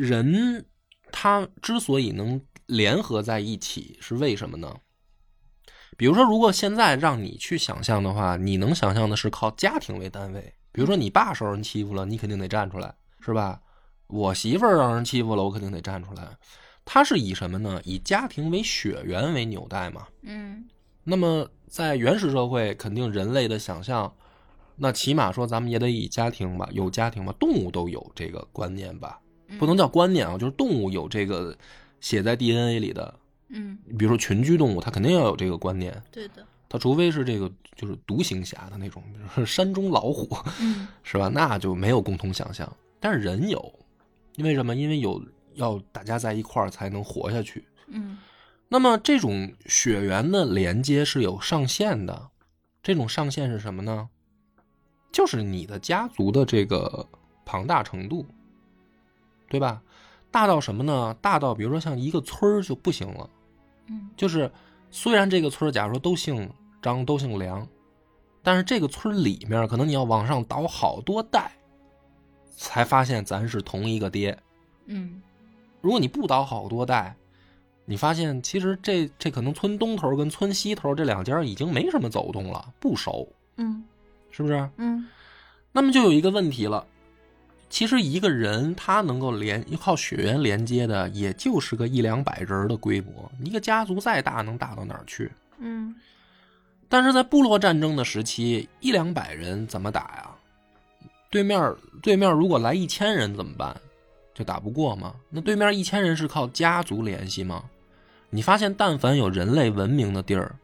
[0.00, 0.64] 人
[1.12, 4.74] 他之所以能联合在一起，是为什么呢？
[5.96, 10.54] 比如说，如果现在让你去想象的话，你能想象的是靠家庭为单位。
[10.72, 13.60] 比如说，你爸受人欺负了，你肯定得站出来，是吧？
[14.06, 16.36] 我媳妇儿让人欺负了，我肯定得站出来。
[16.84, 17.80] 他是以什么呢？
[17.84, 20.06] 以家庭为血缘为纽带嘛。
[20.22, 20.64] 嗯
[21.04, 24.12] 那么在原始社会，肯定人类的想象，
[24.76, 31.56] 那起码说咱们也得以家庭吧，有家庭吧，动物都有这个观念吧，嗯，不能叫观念啊，就是动物有这个
[32.00, 33.14] 写在 DNA 里的。
[33.48, 41.28] 嗯，比如说群居动物，它肯定要有这个观念，对的，它除非是这个就是独行侠的那种，比如说山中老虎，嗯 是吧？
[41.28, 42.70] 那就没有共同想象。
[43.00, 43.74] 但是人有，
[44.36, 44.76] 因为什么？
[44.76, 45.20] 因为有
[45.54, 47.64] 要大家在一块儿才能活下去。
[47.88, 48.18] 嗯
[48.72, 52.28] 那么这种血缘的连接是有上限的，
[52.84, 54.08] 这种上限是什么呢？
[55.10, 57.04] 就是你的家族的这个
[57.44, 58.24] 庞大程度，
[59.50, 59.82] 对吧？
[60.30, 61.12] 大到什么呢？
[61.20, 63.28] 大到比如说像一个村儿就不行了，
[63.88, 64.48] 嗯就是
[64.92, 66.48] 虽然这个村儿假如说都姓
[66.80, 67.66] 张都姓梁，
[68.40, 71.50] 但是这个村儿里面可能你要往上倒好多代，
[72.56, 74.38] 才发现咱是同一个爹。
[74.86, 75.20] 嗯
[75.80, 77.16] 如果你不倒好多代，
[77.84, 83.82] 你发现其实这这可能村东头跟村西头这两家已经没什么走动了，不熟，嗯
[84.30, 84.70] 是不是？
[84.76, 85.08] 嗯
[85.72, 86.86] 那么就有一个问题了，
[87.70, 93.30] 其实一个人他能够连靠血缘连接的，也就是个一两百人的规模。
[93.42, 95.30] 一个家族再大，能大到哪儿去？
[95.58, 95.94] 嗯
[96.88, 100.30] 但是在部落战争的时期，一两百人怎么打呀？
[101.30, 103.74] 对面对面如果来一千人怎么办？
[104.34, 105.14] 就打不过吗？
[105.28, 107.62] 那对面一千人是靠家族联系吗？
[108.28, 110.54] 你发现，但凡有人类文明的地儿，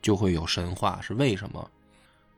[0.00, 1.68] 就会有神话，是为什么？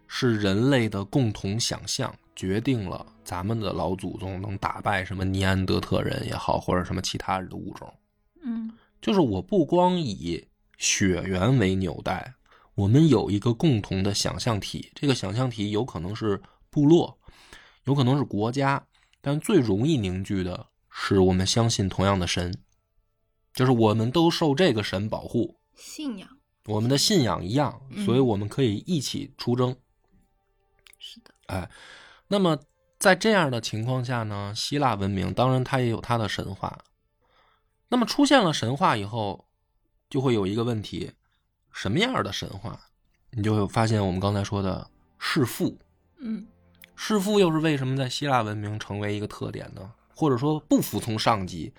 [0.08, 7.92] 是人类的共同想象决定了咱们的老祖宗能打败什么尼安德特人也好，或者什么其他的物种。
[8.44, 8.70] 嗯
[9.00, 10.46] 就是我不光以
[10.78, 12.34] 血缘为纽带，
[12.74, 14.90] 我们有一个共同的想象体。
[14.94, 17.18] 这个想象体有可能是部落，
[17.84, 18.86] 有可能是国家，
[19.20, 22.54] 但最容易凝聚的是我们相信同样的神，
[23.54, 26.28] 就是我们都受这个神保护，信仰
[26.66, 29.76] 我们的信仰一样，嗯所以我们可以一起出征。
[30.98, 31.70] 是的，哎，
[32.28, 32.58] 那么
[32.98, 36.78] 在这样的情况下呢，希腊文明当然它也有它的神话。
[37.88, 39.46] 那么出现了神话以后，
[40.10, 41.12] 就会有一个问题：
[41.72, 42.80] 什么样的神话？
[43.30, 45.78] 你就会发现我们刚才说的弑父，
[46.18, 46.46] 嗯
[46.94, 49.92] 弑父又是为什么在希腊文明成为一个特点呢？
[50.14, 51.74] 或者说不服从上级，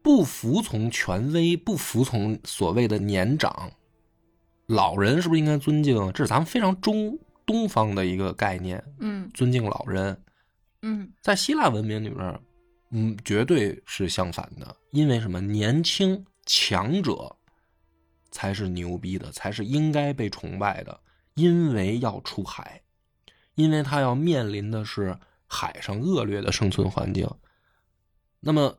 [0.00, 3.72] 不服从权威，不服从所谓的年长，
[4.66, 6.12] 老人是不是应该尊敬？
[6.12, 10.22] 这是咱们非常中东方的一个概念，嗯尊敬老人。
[10.82, 12.40] 嗯在希腊文明里边，
[12.90, 14.76] 嗯，绝对是相反的。
[14.90, 15.40] 因为什么？
[15.40, 17.36] 年轻强者
[18.30, 21.00] 才是牛逼的，才是应该被崇拜的。
[21.34, 22.82] 因为要出海，
[23.54, 27.26] 因为他要面临的是海上恶劣的生存环境。
[28.40, 28.78] 那么，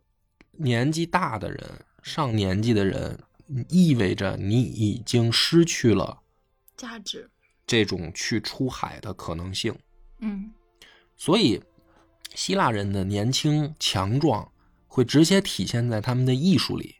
[0.52, 1.60] 年纪大的人，
[2.04, 3.18] 上年纪的人，
[3.70, 6.22] 意味着你已经失去了
[6.78, 7.30] 价值
[7.66, 9.76] 这种去出海的可能性。
[10.20, 10.52] 嗯
[11.16, 11.62] 所以，
[12.34, 14.50] 希腊人的年轻强壮
[14.88, 16.96] 会直接体现在他们的艺术里。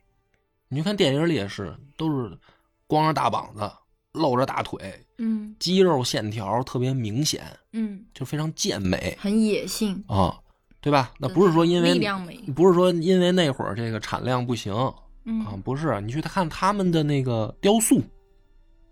[0.68, 2.38] 你就看电影里也是，都是
[2.86, 3.70] 光着大膀子，
[4.12, 10.40] 露着大腿，嗯肌肉线条特别明显，嗯，就非常健美很野性，啊，
[10.80, 11.12] 对吧？
[11.18, 16.00] 那不是说因为力量美，不是说因为那会儿这个产量不行啊，嗯不是。
[16.00, 18.02] 你去看他们的那个雕塑，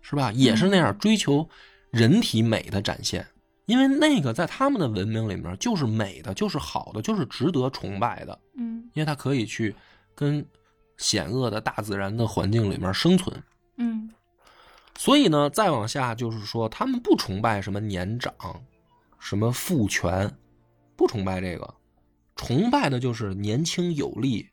[0.03, 0.31] 是吧？
[0.33, 1.49] 也是那样追求
[1.89, 3.25] 人体美的展现。
[3.65, 9.73] 因为那个在他们的文明里面就是美的，就是好的，就是值得崇拜的，嗯因为它可以去
[10.13, 10.45] 跟
[10.97, 13.41] 险恶的大自然的环境里面生存。
[13.77, 14.11] 嗯
[14.95, 18.33] 所以呢，再往下就是说，他们不崇拜什么年长，
[19.17, 20.29] 什么父权，
[20.97, 21.73] 不崇拜这个，
[22.35, 24.45] 崇拜的就是年轻有力、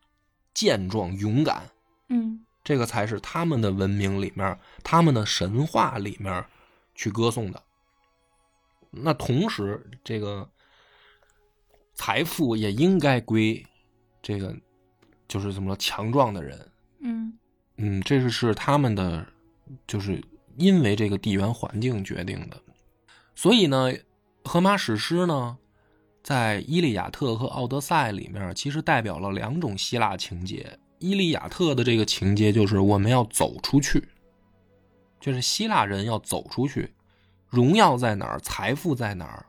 [0.54, 1.68] 健壮勇敢，
[2.08, 6.44] 嗯这个才是他们的文明里面、他们的神话里面
[6.94, 7.62] 去歌颂的。
[8.90, 10.48] 那同时，这个
[11.94, 13.64] 财富也应该归
[14.20, 14.54] 这个，
[15.28, 16.70] 就是怎么说强壮的人。
[17.00, 17.32] 嗯
[17.76, 19.26] 嗯，这是是他们的，
[19.86, 20.22] 就是
[20.56, 22.62] 因为这个地缘环境决定的。
[23.34, 23.90] 所以呢，
[24.44, 25.56] 荷马史诗呢，
[26.22, 30.78] 在《伊利亚特》和《奥德赛》里面，其实代表了两种希腊情节。
[31.00, 34.08] 伊利亚特的这个情节就是我们要走出去，
[35.20, 36.92] 就是希腊人要走出去，
[37.48, 39.44] 荣耀在哪儿，财富在哪儿，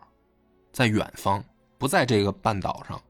[0.71, 1.43] 在远方，
[1.77, 3.01] 不在这个半岛上。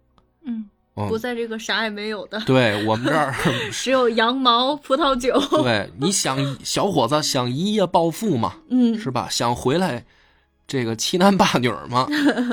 [0.44, 3.34] 嗯，嗯，不在这个啥也没有的，对我们这儿
[3.72, 9.30] 只有羊毛、葡萄酒， 对，你想小伙子想一夜暴富嘛， 嗯，是吧？
[9.30, 10.04] 想回来
[10.66, 12.08] 这个七男八女儿嘛，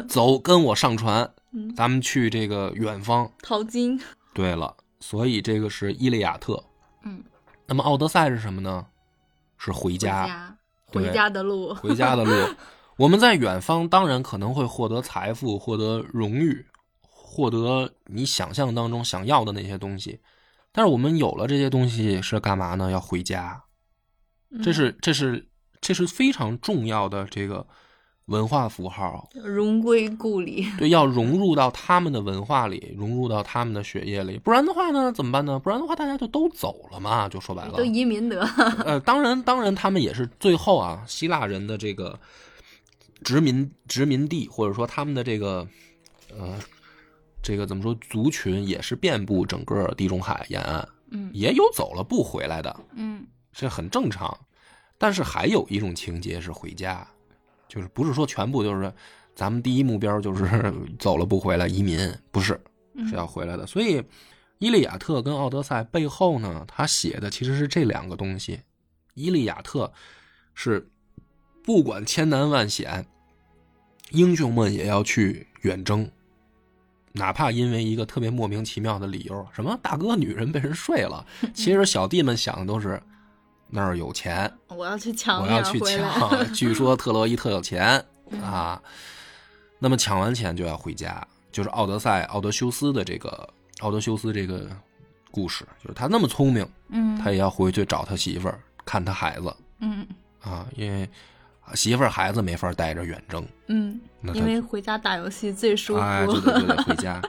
[0.06, 3.32] 走，跟我上船，嗯咱们去这个远方。
[3.42, 3.98] 淘金，
[4.34, 6.62] 对了，所以这个是伊利亚特。
[7.04, 7.22] 嗯，
[7.66, 8.86] 那么奥德赛是什么呢？
[9.56, 12.32] 是回回家，回家的路，回家的路。
[12.96, 16.66] 我们在远方当然可能会获得财富，获得荣誉，
[17.00, 20.20] 获得你想象当中想要的那些东西。
[20.72, 22.90] 但是我们有了这些东西是干嘛呢？
[22.90, 23.62] 要回家。
[24.50, 25.46] 嗯这是这是
[25.80, 27.66] 这是非常重要的这个
[28.28, 30.66] 文化符号，荣归故里。
[30.78, 35.58] 对，要融入到他们的文化里，融入到他们的血液里，不然的话呢，怎么办呢？
[35.58, 38.42] 不然的话，大家就都走了嘛，就说白了，都移民得。
[38.84, 42.18] 呃，当然，当然，他们也是最后啊，希腊人的这个
[43.24, 45.66] 殖民殖民地，或者说他们的这个
[46.38, 46.58] 呃，
[47.42, 54.36] 这个怎么说，族群也是遍布整个地中海沿岸，嗯也有走了不回来的，嗯这很正常。
[54.98, 57.06] 但是还有一种情节是回家，
[57.68, 58.92] 就是不是说全部就是
[59.34, 62.58] 咱们第一目标就是 走了不回来移民，不是，
[63.08, 63.66] 是要回来的。
[63.66, 64.00] 所以，
[64.58, 68.56] 《伊利亚特》跟《奥德赛》背后呢，他写的其实是这两个东西。
[69.14, 69.86] 《伊利亚特》
[70.54, 70.88] 是
[71.62, 73.06] 不管千难万险，
[74.10, 76.10] 英雄们也要去远征，
[77.12, 83.00] 哪怕因为一个特别莫名其妙的理由，什么大哥女人被人睡了， 其实小弟们想的都是
[83.70, 85.78] 那儿有钱，我要去抢我要去。
[85.80, 86.52] 抢。
[86.54, 88.04] 据说特洛伊特有钱
[88.42, 88.80] 啊，
[89.78, 93.48] 那么抢完钱就要回家，就是奥德赛奥德修斯的这个
[93.80, 94.68] 奥德修斯这个
[95.30, 100.06] 故事，就是他那么聪明，嗯，他也要回去找他媳妇儿，看他孩子嗯
[100.42, 101.08] 啊，因为
[101.74, 106.00] 媳妇儿孩子没法带着远征，嗯，那因为回家打游戏最舒服。
[106.00, 107.22] 哎，就得就得回家。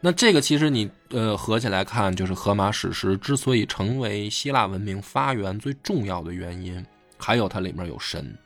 [0.00, 6.84] 那这个其实你呃合起来看，就是荷马史诗之所以成为希腊文明发源最重要的原因，
[7.16, 8.36] 还有它里面有神，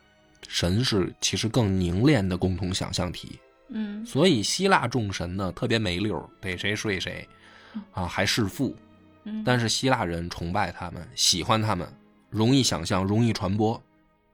[0.47, 3.39] 神是其实更凝练的共同想象体。
[3.73, 7.27] 嗯所以希腊众神呢特别没溜儿，逮谁睡谁，
[7.93, 8.75] 啊还弑父。
[9.23, 11.87] 嗯，但是希腊人崇拜他们，喜欢他们，
[12.29, 13.81] 容易想象，容易传播。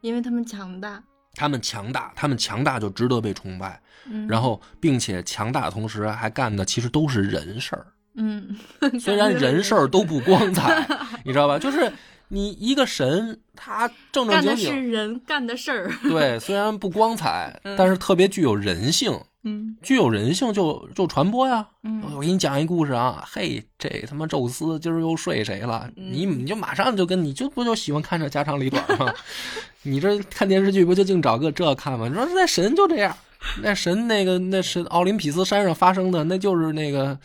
[0.02, 1.02] 因为他们强大。
[1.34, 3.80] 他们强大，他们强大就值得被崇拜。
[4.10, 7.86] 嗯，然后，并且强大的同时还干的其实都是人事儿，
[8.16, 8.58] 嗯，
[9.00, 10.88] 虽然人事儿都不光彩，
[11.24, 11.60] 你知道吧？
[11.60, 11.92] 就是
[12.30, 15.92] 你一个神，他正正干的是经经，人干的事儿。
[16.04, 21.66] 对，虽然不光彩，但是特别具有人性，嗯具有人性就就传播呀。
[21.84, 25.90] 嗯我给你讲一故事啊，嘿，这他妈宙斯今儿又睡谁了？
[25.96, 29.14] 嗯你你就马上就跟你就不就喜欢看这家长里短吗？
[29.84, 32.08] 你这看电视剧不就净找个这看吗？
[32.08, 33.16] 你说那神就这样，
[33.62, 37.18] 那神那个那是奥林匹斯山上发生的，那就是那个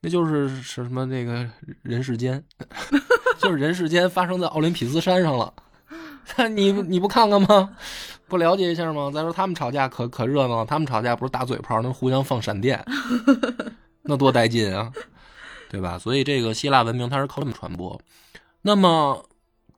[0.00, 1.46] 那就是是什么那个
[1.82, 2.42] 人世间，
[3.38, 5.52] 就是人世间发生在奥林匹斯山上了。
[6.54, 7.70] 你你不看看吗？
[8.28, 9.10] 不了解一下吗？
[9.12, 12.84] 再说他们吵架可可热闹了，他们吵架不是打嘴炮，那互相放闪电，
[14.02, 14.92] 那多带劲啊，
[15.68, 15.98] 对吧？
[15.98, 18.00] 所以这个希腊文明它是靠这么传播。
[18.62, 19.24] 那么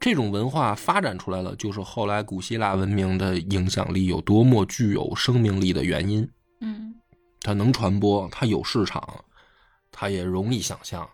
[0.00, 6.28] 这种文化发展出来了，就是后来古希腊文明的影响力有多么具有生命力的原因。
[6.60, 6.94] 嗯
[7.40, 9.24] 它能传播，它有市场，
[9.92, 11.08] 它也容易想象。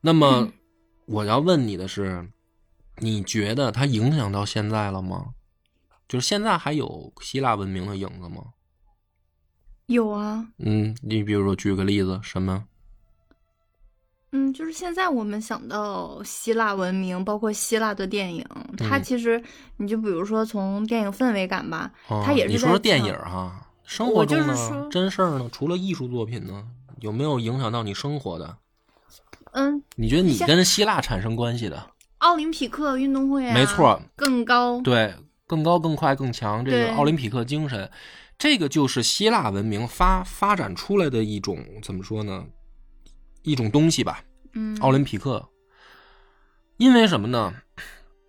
[0.00, 0.52] 那么嗯
[1.06, 2.28] 我要问你的是，
[2.98, 5.26] 你觉得它影响到现在了吗？
[6.08, 8.42] 就是现在还有希腊文明的影子吗？
[9.86, 10.46] 有啊。
[10.58, 12.64] 嗯，你比如说举个例子，什么？
[14.32, 18.44] 嗯，就是现在我们想到希腊文明，包括希腊的电影，
[18.76, 19.42] 它嗯其实
[19.78, 25.48] 你就比如说从电影氛围感吧，啊它也是在你说说电影哈，生活中呢，真事儿呢？
[25.50, 26.66] 除了艺术作品呢，
[27.00, 28.58] 有没有影响到你生活的？
[29.52, 31.90] 嗯，你觉得你跟希腊产生关系的？
[32.18, 35.14] 奥林匹克运动会啊，没错，更高，对，
[35.48, 37.90] 更高、更快、更强，这个奥林匹克精神，
[38.38, 42.46] 这个就是希腊文明发发展出来的一种怎么说呢？
[43.42, 44.22] 一种东西吧，
[44.52, 45.48] 嗯，奥林匹克。
[46.76, 47.52] 因为什么呢？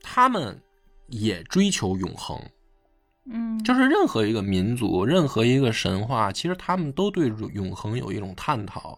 [0.01, 0.59] 他们
[1.07, 2.41] 也追求永恒，
[3.25, 8.97] 嗯，就是任何一个民族、任何一个神话，其实他们都对永恒有一种探讨，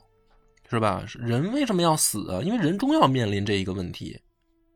[0.69, 1.03] 是吧？
[1.15, 2.39] 人为什么要死啊？
[2.41, 4.22] 因为人终要面临这一个问题，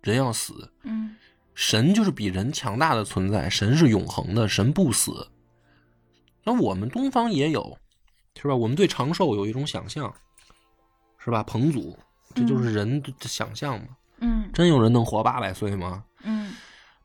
[0.02, 0.70] 人要死。
[0.84, 1.16] 嗯
[1.56, 5.28] 神就是比人强大的存在，神是永恒的，神不死。
[6.44, 7.76] 那我们东方也有，
[8.40, 8.56] 是吧？
[8.56, 10.14] 我们对长寿有一种想象，
[11.18, 11.42] 是吧？
[11.42, 11.98] 彭祖，
[12.36, 13.88] 这就是人的想象嘛。
[14.20, 16.04] 嗯真有人能活八百岁吗？
[16.24, 16.54] 嗯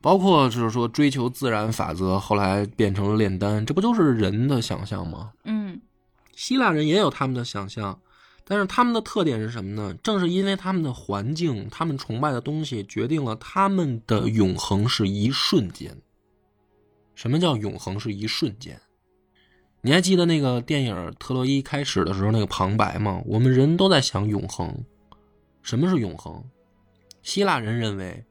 [0.03, 5.33] 包括就是说追求自然法则，后来变成了炼丹，这不就是人的想象吗？
[5.45, 5.81] 嗯
[6.35, 8.01] 希腊人也有他们的想象，
[8.51, 9.95] 但是他们的特点是什么呢？
[10.03, 15.97] 正是因为他们的环境，他们崇拜的东西，决定了他们的永恒是一瞬间。
[17.15, 18.81] 什么叫永恒是一瞬间？
[19.83, 23.23] 你还记得那个电影《特洛伊》开始的时候那个旁白吗？
[23.25, 24.85] 我们人都在想永恒，
[25.63, 26.43] 什么是永恒？
[27.23, 28.25] 希腊人认为，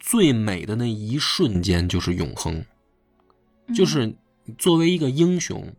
[0.00, 2.64] 最美的那一瞬间就是永恒。
[3.66, 4.16] 嗯就是
[4.56, 5.74] 作为一个英雄，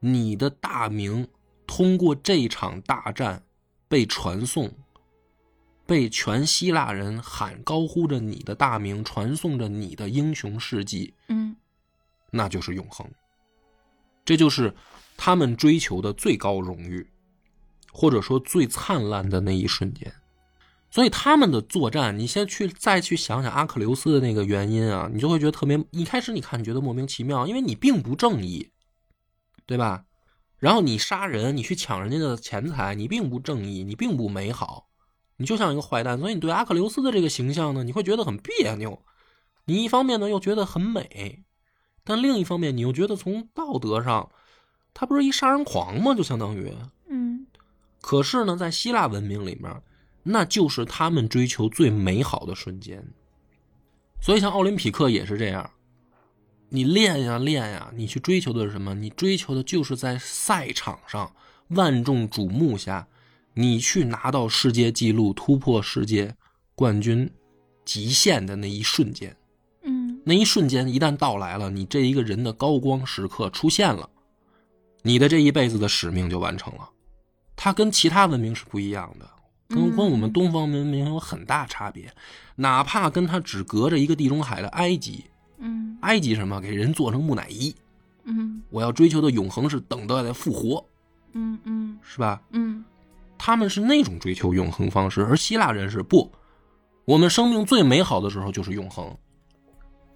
[0.00, 1.28] 你的大名
[1.68, 3.40] 通过这场大战
[3.88, 4.72] 被传颂，
[5.86, 11.54] 被全希腊人喊高呼着你的大名，传颂着你的英雄事迹，嗯
[12.30, 13.06] 那就是永恒。
[14.24, 14.74] 这就是
[15.16, 17.06] 他们追求的最高荣誉，
[17.92, 20.12] 或者说最灿烂的那一瞬间。
[20.90, 25.78] 所以他们的作战，你先去再去想想阿克琉斯的那个原因啊，你就会觉得特别。
[25.90, 28.70] 一开始你看你觉得莫名其妙，因为你并不正义，
[29.66, 30.04] 对吧？
[30.58, 34.88] 然后你杀人，你去抢人家的钱财，你并不正义，你并不美好，
[35.36, 36.18] 你就像一个坏蛋。
[36.18, 39.02] 所以你对阿克琉斯的这个形象呢，你会觉得很别扭。
[39.66, 41.44] 你一方面呢又觉得很美，
[42.02, 44.30] 但另一方面你又觉得从道德上，
[44.94, 46.14] 他不是一杀人狂吗？
[46.14, 46.74] 就相当于，
[47.08, 47.46] 嗯
[48.00, 49.82] 可是呢，在希腊文明里面，
[50.22, 53.06] 那就是他们追求最美好的瞬间。
[54.20, 55.70] 所以像奥林匹克也是这样，
[56.70, 58.94] 你练呀练呀，你去追求的是什么？
[58.94, 61.32] 你追求的就是在赛场上
[61.68, 63.06] 万众瞩目下，
[63.54, 66.34] 你去拿到世界纪录、突破世界
[66.74, 67.30] 冠军
[67.84, 69.34] 极限的那一瞬间。
[69.82, 74.10] 嗯那一瞬间一旦到来了，你这一个人的高光时刻出现了，
[75.02, 76.90] 你的这一辈子的使命就完成了。
[77.56, 79.28] 它跟其他文明是不一样的，
[79.68, 82.12] 跟嗯跟我们东方文明有很大差别。
[82.56, 85.24] 哪怕跟它只隔着一个地中海的埃及，
[85.58, 87.74] 嗯埃及什么给人做成木乃伊，
[88.24, 90.84] 嗯我要追求的永恒是等待的复活，
[91.32, 92.40] 嗯嗯是吧？
[92.50, 92.84] 嗯
[93.36, 96.30] 他们是那种追求永恒方式，而希腊人是不，
[97.04, 99.16] 我们生命最美好的时候就是永恒。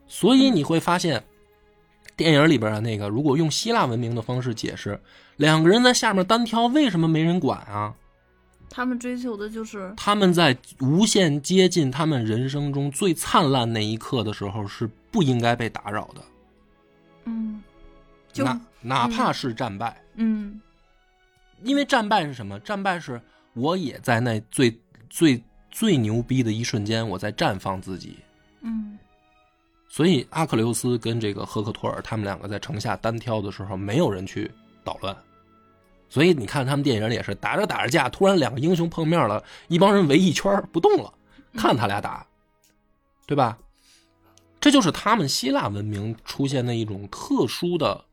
[0.09, 1.23] 所以你会发现，
[2.17, 5.01] 电影里边的那个，如果用希腊文明的方式解释，
[5.37, 7.95] 两个人在下面单挑，为什么没人管啊？
[8.69, 16.23] 他们追求的就是他们在无限接近他们人生中最灿烂那一刻的时候，是不应该被打扰的，
[17.27, 17.63] 嗯
[18.33, 20.03] 就哪哪怕是战败。
[20.15, 20.61] 嗯
[21.63, 22.59] 因为战败是什么？
[22.61, 23.21] 战败是
[23.53, 24.77] 我也在那最
[25.09, 25.41] 最
[25.71, 28.19] 最牛逼的一瞬间，我在绽放自己。
[28.63, 28.99] 嗯
[29.89, 34.51] 所以阿克琉斯跟这个赫克托尔他们两个在城下单挑的时候，没有人去
[34.83, 35.15] 捣乱。
[36.09, 41.13] 所以你看他们电影里也是打着打着架，突然两个英雄碰面了，一帮人围一圈不动了，
[41.55, 42.27] 看他俩打，
[43.27, 43.59] 对吧？
[44.63, 48.05] 这就是他们希腊文明出现的一种特殊的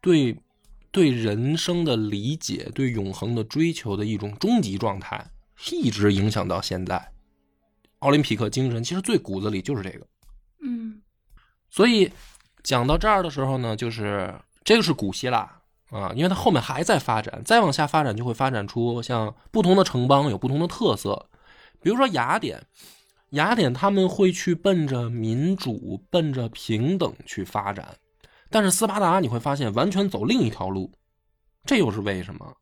[0.00, 0.36] 对
[0.90, 5.24] 对人生的理解、对永恒的追求的一种终极状态，
[5.70, 7.12] 一直影响到现在。
[8.00, 10.04] 奥林匹克精神其实最骨子里就是这个。
[10.62, 11.00] 嗯
[11.70, 12.12] 所以
[12.64, 14.34] 讲到这儿的时候呢，就是
[14.64, 15.48] 这个是古希腊
[15.90, 21.28] 啊，因为它后面还在发展，再往下发展就会发展出像不同的城邦有不同的特色，
[21.80, 22.66] 比如说雅典，
[23.32, 27.96] 雅典他们会去奔着民主、奔着平等去发展，
[28.50, 30.90] 但是斯巴达你会发现完全走另一条路，
[31.64, 32.56] 这又是为什么？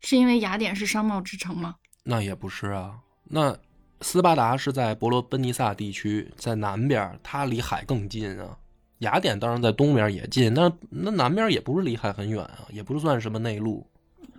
[0.00, 1.74] 是因为雅典是商贸之城吗？
[2.04, 3.56] 那也不是啊，那
[4.00, 8.56] 斯巴达是在伯罗奔尼撒地区，在南边，它离海更近啊。
[8.98, 13.84] 雅典当然在东边也近，但是那南边也不是离海很远啊，也不是算什么内陆。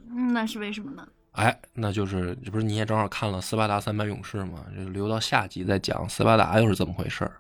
[0.09, 1.05] 嗯，那是为什么呢？
[1.31, 4.65] 哎，那就是这不是你也正好看了《斯巴达三百勇士》吗？
[4.75, 7.31] 就留到下集再讲斯巴达又是怎么回事儿。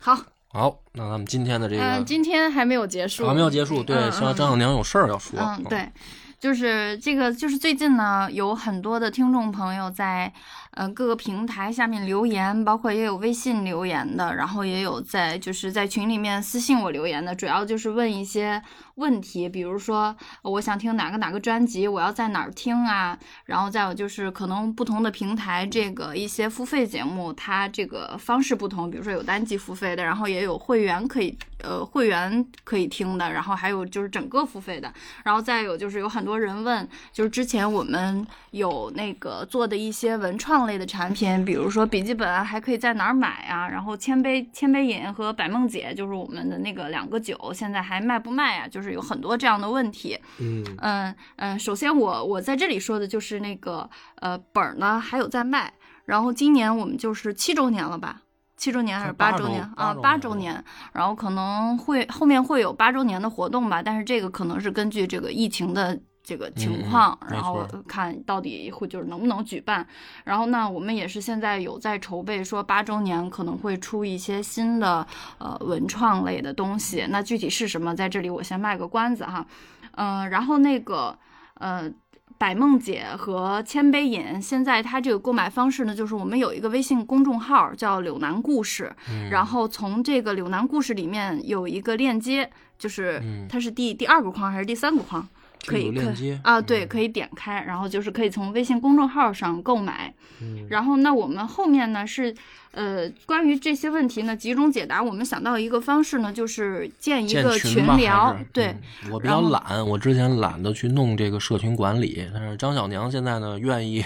[0.00, 0.16] 好，
[0.48, 5.38] 好，那咱们今天的这个、嗯、今天还没有结束，还没有结束，对，希望张小娘有事儿要说。
[5.40, 5.90] 嗯，对，
[6.38, 10.32] 就是这个，就是最近呢，有很多的听众朋友在
[10.78, 18.62] 呃各个平台下面留言，包括也有微信留言的，然后也有在就是在群里面私信我留言的，主要就是问一些
[18.94, 34.92] 问题，比如说我想听哪个哪个专辑，我要在哪儿听啊，然后再有就是可能不同的平台这个一些付费节目，它这个方式不同，比如说有单集付费的，然后也有会员可以呃会员可以听的，然后还有就是整个付费的。
[35.24, 43.68] 然后再有就是有很多人问，就是之前我们有那个做的一些文创类的产品，比如说笔记本啊，还可以在哪儿买啊？
[43.68, 48.68] 然后千杯千杯饮和百梦姐，就是我们的那个两个酒，现在还卖不卖啊？
[48.68, 50.16] 就是有很多这样的问题。
[50.38, 53.90] 嗯嗯嗯，首先我我在这里说的就是那个
[54.20, 55.72] 呃本儿呢还有在卖，
[56.04, 58.22] 然后今年我们就是七周年了吧？
[58.56, 59.94] 七周年还是八周年啊？
[60.02, 60.62] 八周年，
[60.92, 65.96] 然后可能会后面会有八周年的活动吧，但是这个可能是根据这个疫情的
[66.28, 69.86] 这个情况，然后看到底会就是能不能举办。
[70.24, 75.06] 然后呢，我们也是现在有在筹备，说八周年可能会出一些新的
[75.38, 77.06] 呃文创类的东西。
[77.08, 79.46] 那具体是什么，在这里我先卖个关子哈。
[79.92, 81.18] 嗯、然后那个
[81.54, 81.90] 呃。
[82.36, 92.48] 百梦姐和千杯饮，现在它这个购买方式呢，就是我们有一个微信公众号叫“柳南故事”，嗯然后从这个柳南故事里面有一个链接，
[92.78, 95.26] 就是嗯它是第第二个框还是第三个框？
[95.66, 100.12] 可以链接啊，对，可以点开，然后就是可以从微信公众号上购买。
[100.40, 102.32] 嗯然后那，我们后面呢是，
[102.70, 105.02] 呃，关于这些问题呢集中解答。
[105.02, 108.66] 我们想到一个方式呢，就是建一个群聊对，
[109.04, 114.04] 嗯我比较懒，我之前懒得去弄这个社群管理，但是张小娘现在呢愿意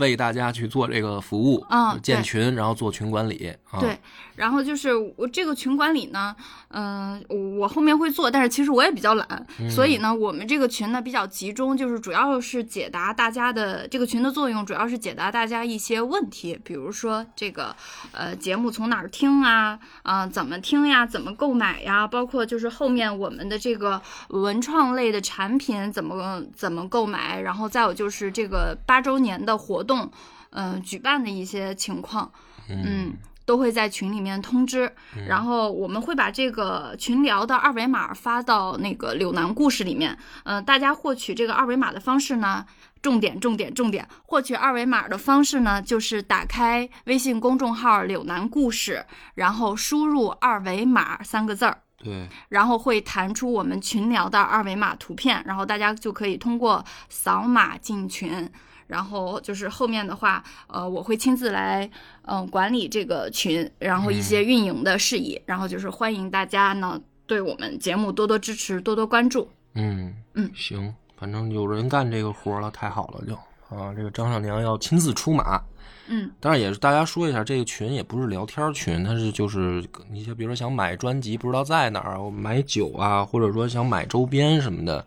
[0.00, 3.78] 为大家去做这个服务，啊对建群，然后做群管理啊。
[3.78, 3.96] 对，
[4.34, 6.34] 然后就是我这个群管理呢，
[6.70, 17.74] 嗯、我后面会做，但是其实我也比较懒，所以呢，我们这个群呢比较集中，就是主要是解答大家的这个群的作用，主要是解答大家一些问题，比如说这个
[18.12, 29.89] 呃节目从哪儿听啊，啊、怎么听呀，怎么购买呀，包括就是后面我们的这个文创类的产品怎么怎么购买，然后再有就是这个八周年的活动，
[30.50, 32.30] 嗯、举办的一些情况。
[32.68, 33.14] 嗯，
[33.44, 34.92] 都会在群里面通知，
[35.26, 40.16] 然后我们会把这个群聊的二维码发到那个柳南故事里面。
[40.44, 42.64] 呃，大家获取这个二维码的方式呢，
[43.02, 51.82] 重点重点重点，获取二维码的方式呢，就是打开微信公众号“柳南故事”，然后输入“二维码”三个字儿。
[51.98, 58.48] 对，然后会弹出我们群聊的二维码图片，然后大家就可以通过扫码进群。
[58.90, 61.88] 然后就是后面的话，呃，我会亲自来，
[62.22, 69.48] 嗯、管理这个群，然后一些运营的事宜，然后就是欢迎大家呢对我们节目多多支持，多多关注。
[69.74, 73.34] 嗯嗯行，反正有人干这个活了，太好了就
[73.74, 75.62] 啊，这个张小娘要亲自出马。
[76.12, 85.06] 嗯当然也是大家说一下，这个群也不是聊天群，它是就是你就比如说想买专辑不知道在哪儿，买酒啊，或者说想买周边什么的，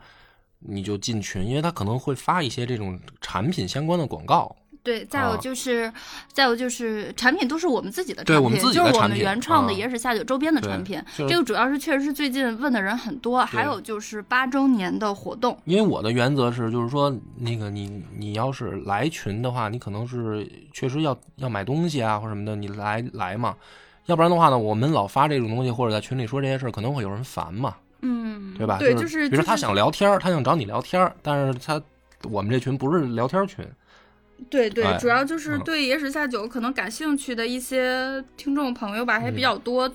[0.66, 4.56] 你就进群，因为他可能会发一些这种产品相关的广告。
[4.84, 5.90] 对，再有啊就是，
[6.34, 11.02] 再有就是产品都是我们自己的产品，对我们自己的就是我们原创的啊野史下酒周边的产品。
[11.18, 15.58] 就是这个主要是确实是最近问的人很多，还有就是八周年的活动。
[15.64, 23.56] 因为我的原则是，就是说，那个你你要是来群的话，你可能是确实要要买东西啊或什么的，你来来嘛，
[24.08, 27.74] 要不然的话呢，我们老发这种东西或者在群里说这些事儿，可能会有人烦嘛，
[28.04, 28.78] 嗯，对吧？
[28.78, 31.82] 对，就就是比如说他想聊天儿，他想找你聊天儿，但是他
[32.30, 33.66] 我们这群不是聊天群，
[34.50, 39.90] 对对，哎主要就是嗯对野史下酒可能感兴趣的一些听众朋友吧，还比嗯较多，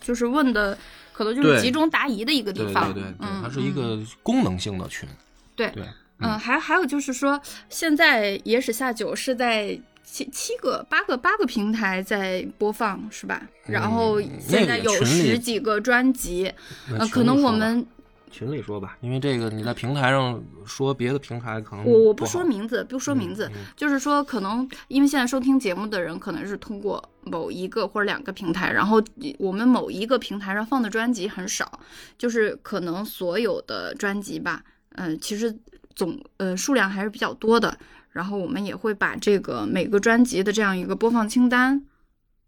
[0.00, 0.76] 就是问的
[1.12, 2.92] 可能就是集中答疑的一个地对方。
[2.92, 5.08] 对对对，嗯，它是一个功能性的群，
[5.54, 5.84] 对对，
[6.18, 13.42] 嗯，还还有就是说，现在野史下酒是在七七个、八个、八个平台在播放，是吧？
[13.66, 16.52] 然后嗯现在有十几个专辑，
[16.98, 17.86] 呃，可能我们
[18.30, 29.02] 群里说吧，因为这个你在平台上说别的平台可能我我不说名字，不说名字，嗯嗯就是说可能因为现在收听节目的人可能是通过某一个或者两个平台，然后
[29.38, 31.80] 我们某一个平台上放的专辑很少，
[32.18, 34.62] 就是可能所有的专辑吧，
[34.96, 35.54] 嗯、其实
[35.94, 37.78] 总呃数量还是比较多的。
[38.12, 41.82] 然后我们也会把这个每个专辑的这样一个播放清单，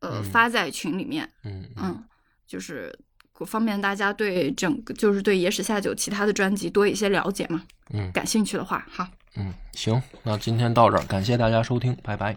[0.01, 2.05] 呃，嗯发在群里面，嗯嗯嗯，
[2.47, 2.97] 就是
[3.47, 7.63] 方便大家对整个就是对野史下酒其他的专辑多一些了解嘛。
[7.91, 9.07] 嗯感兴趣的话，好。
[9.37, 12.37] 嗯，行，那今天到这儿，感谢大家收听，拜拜。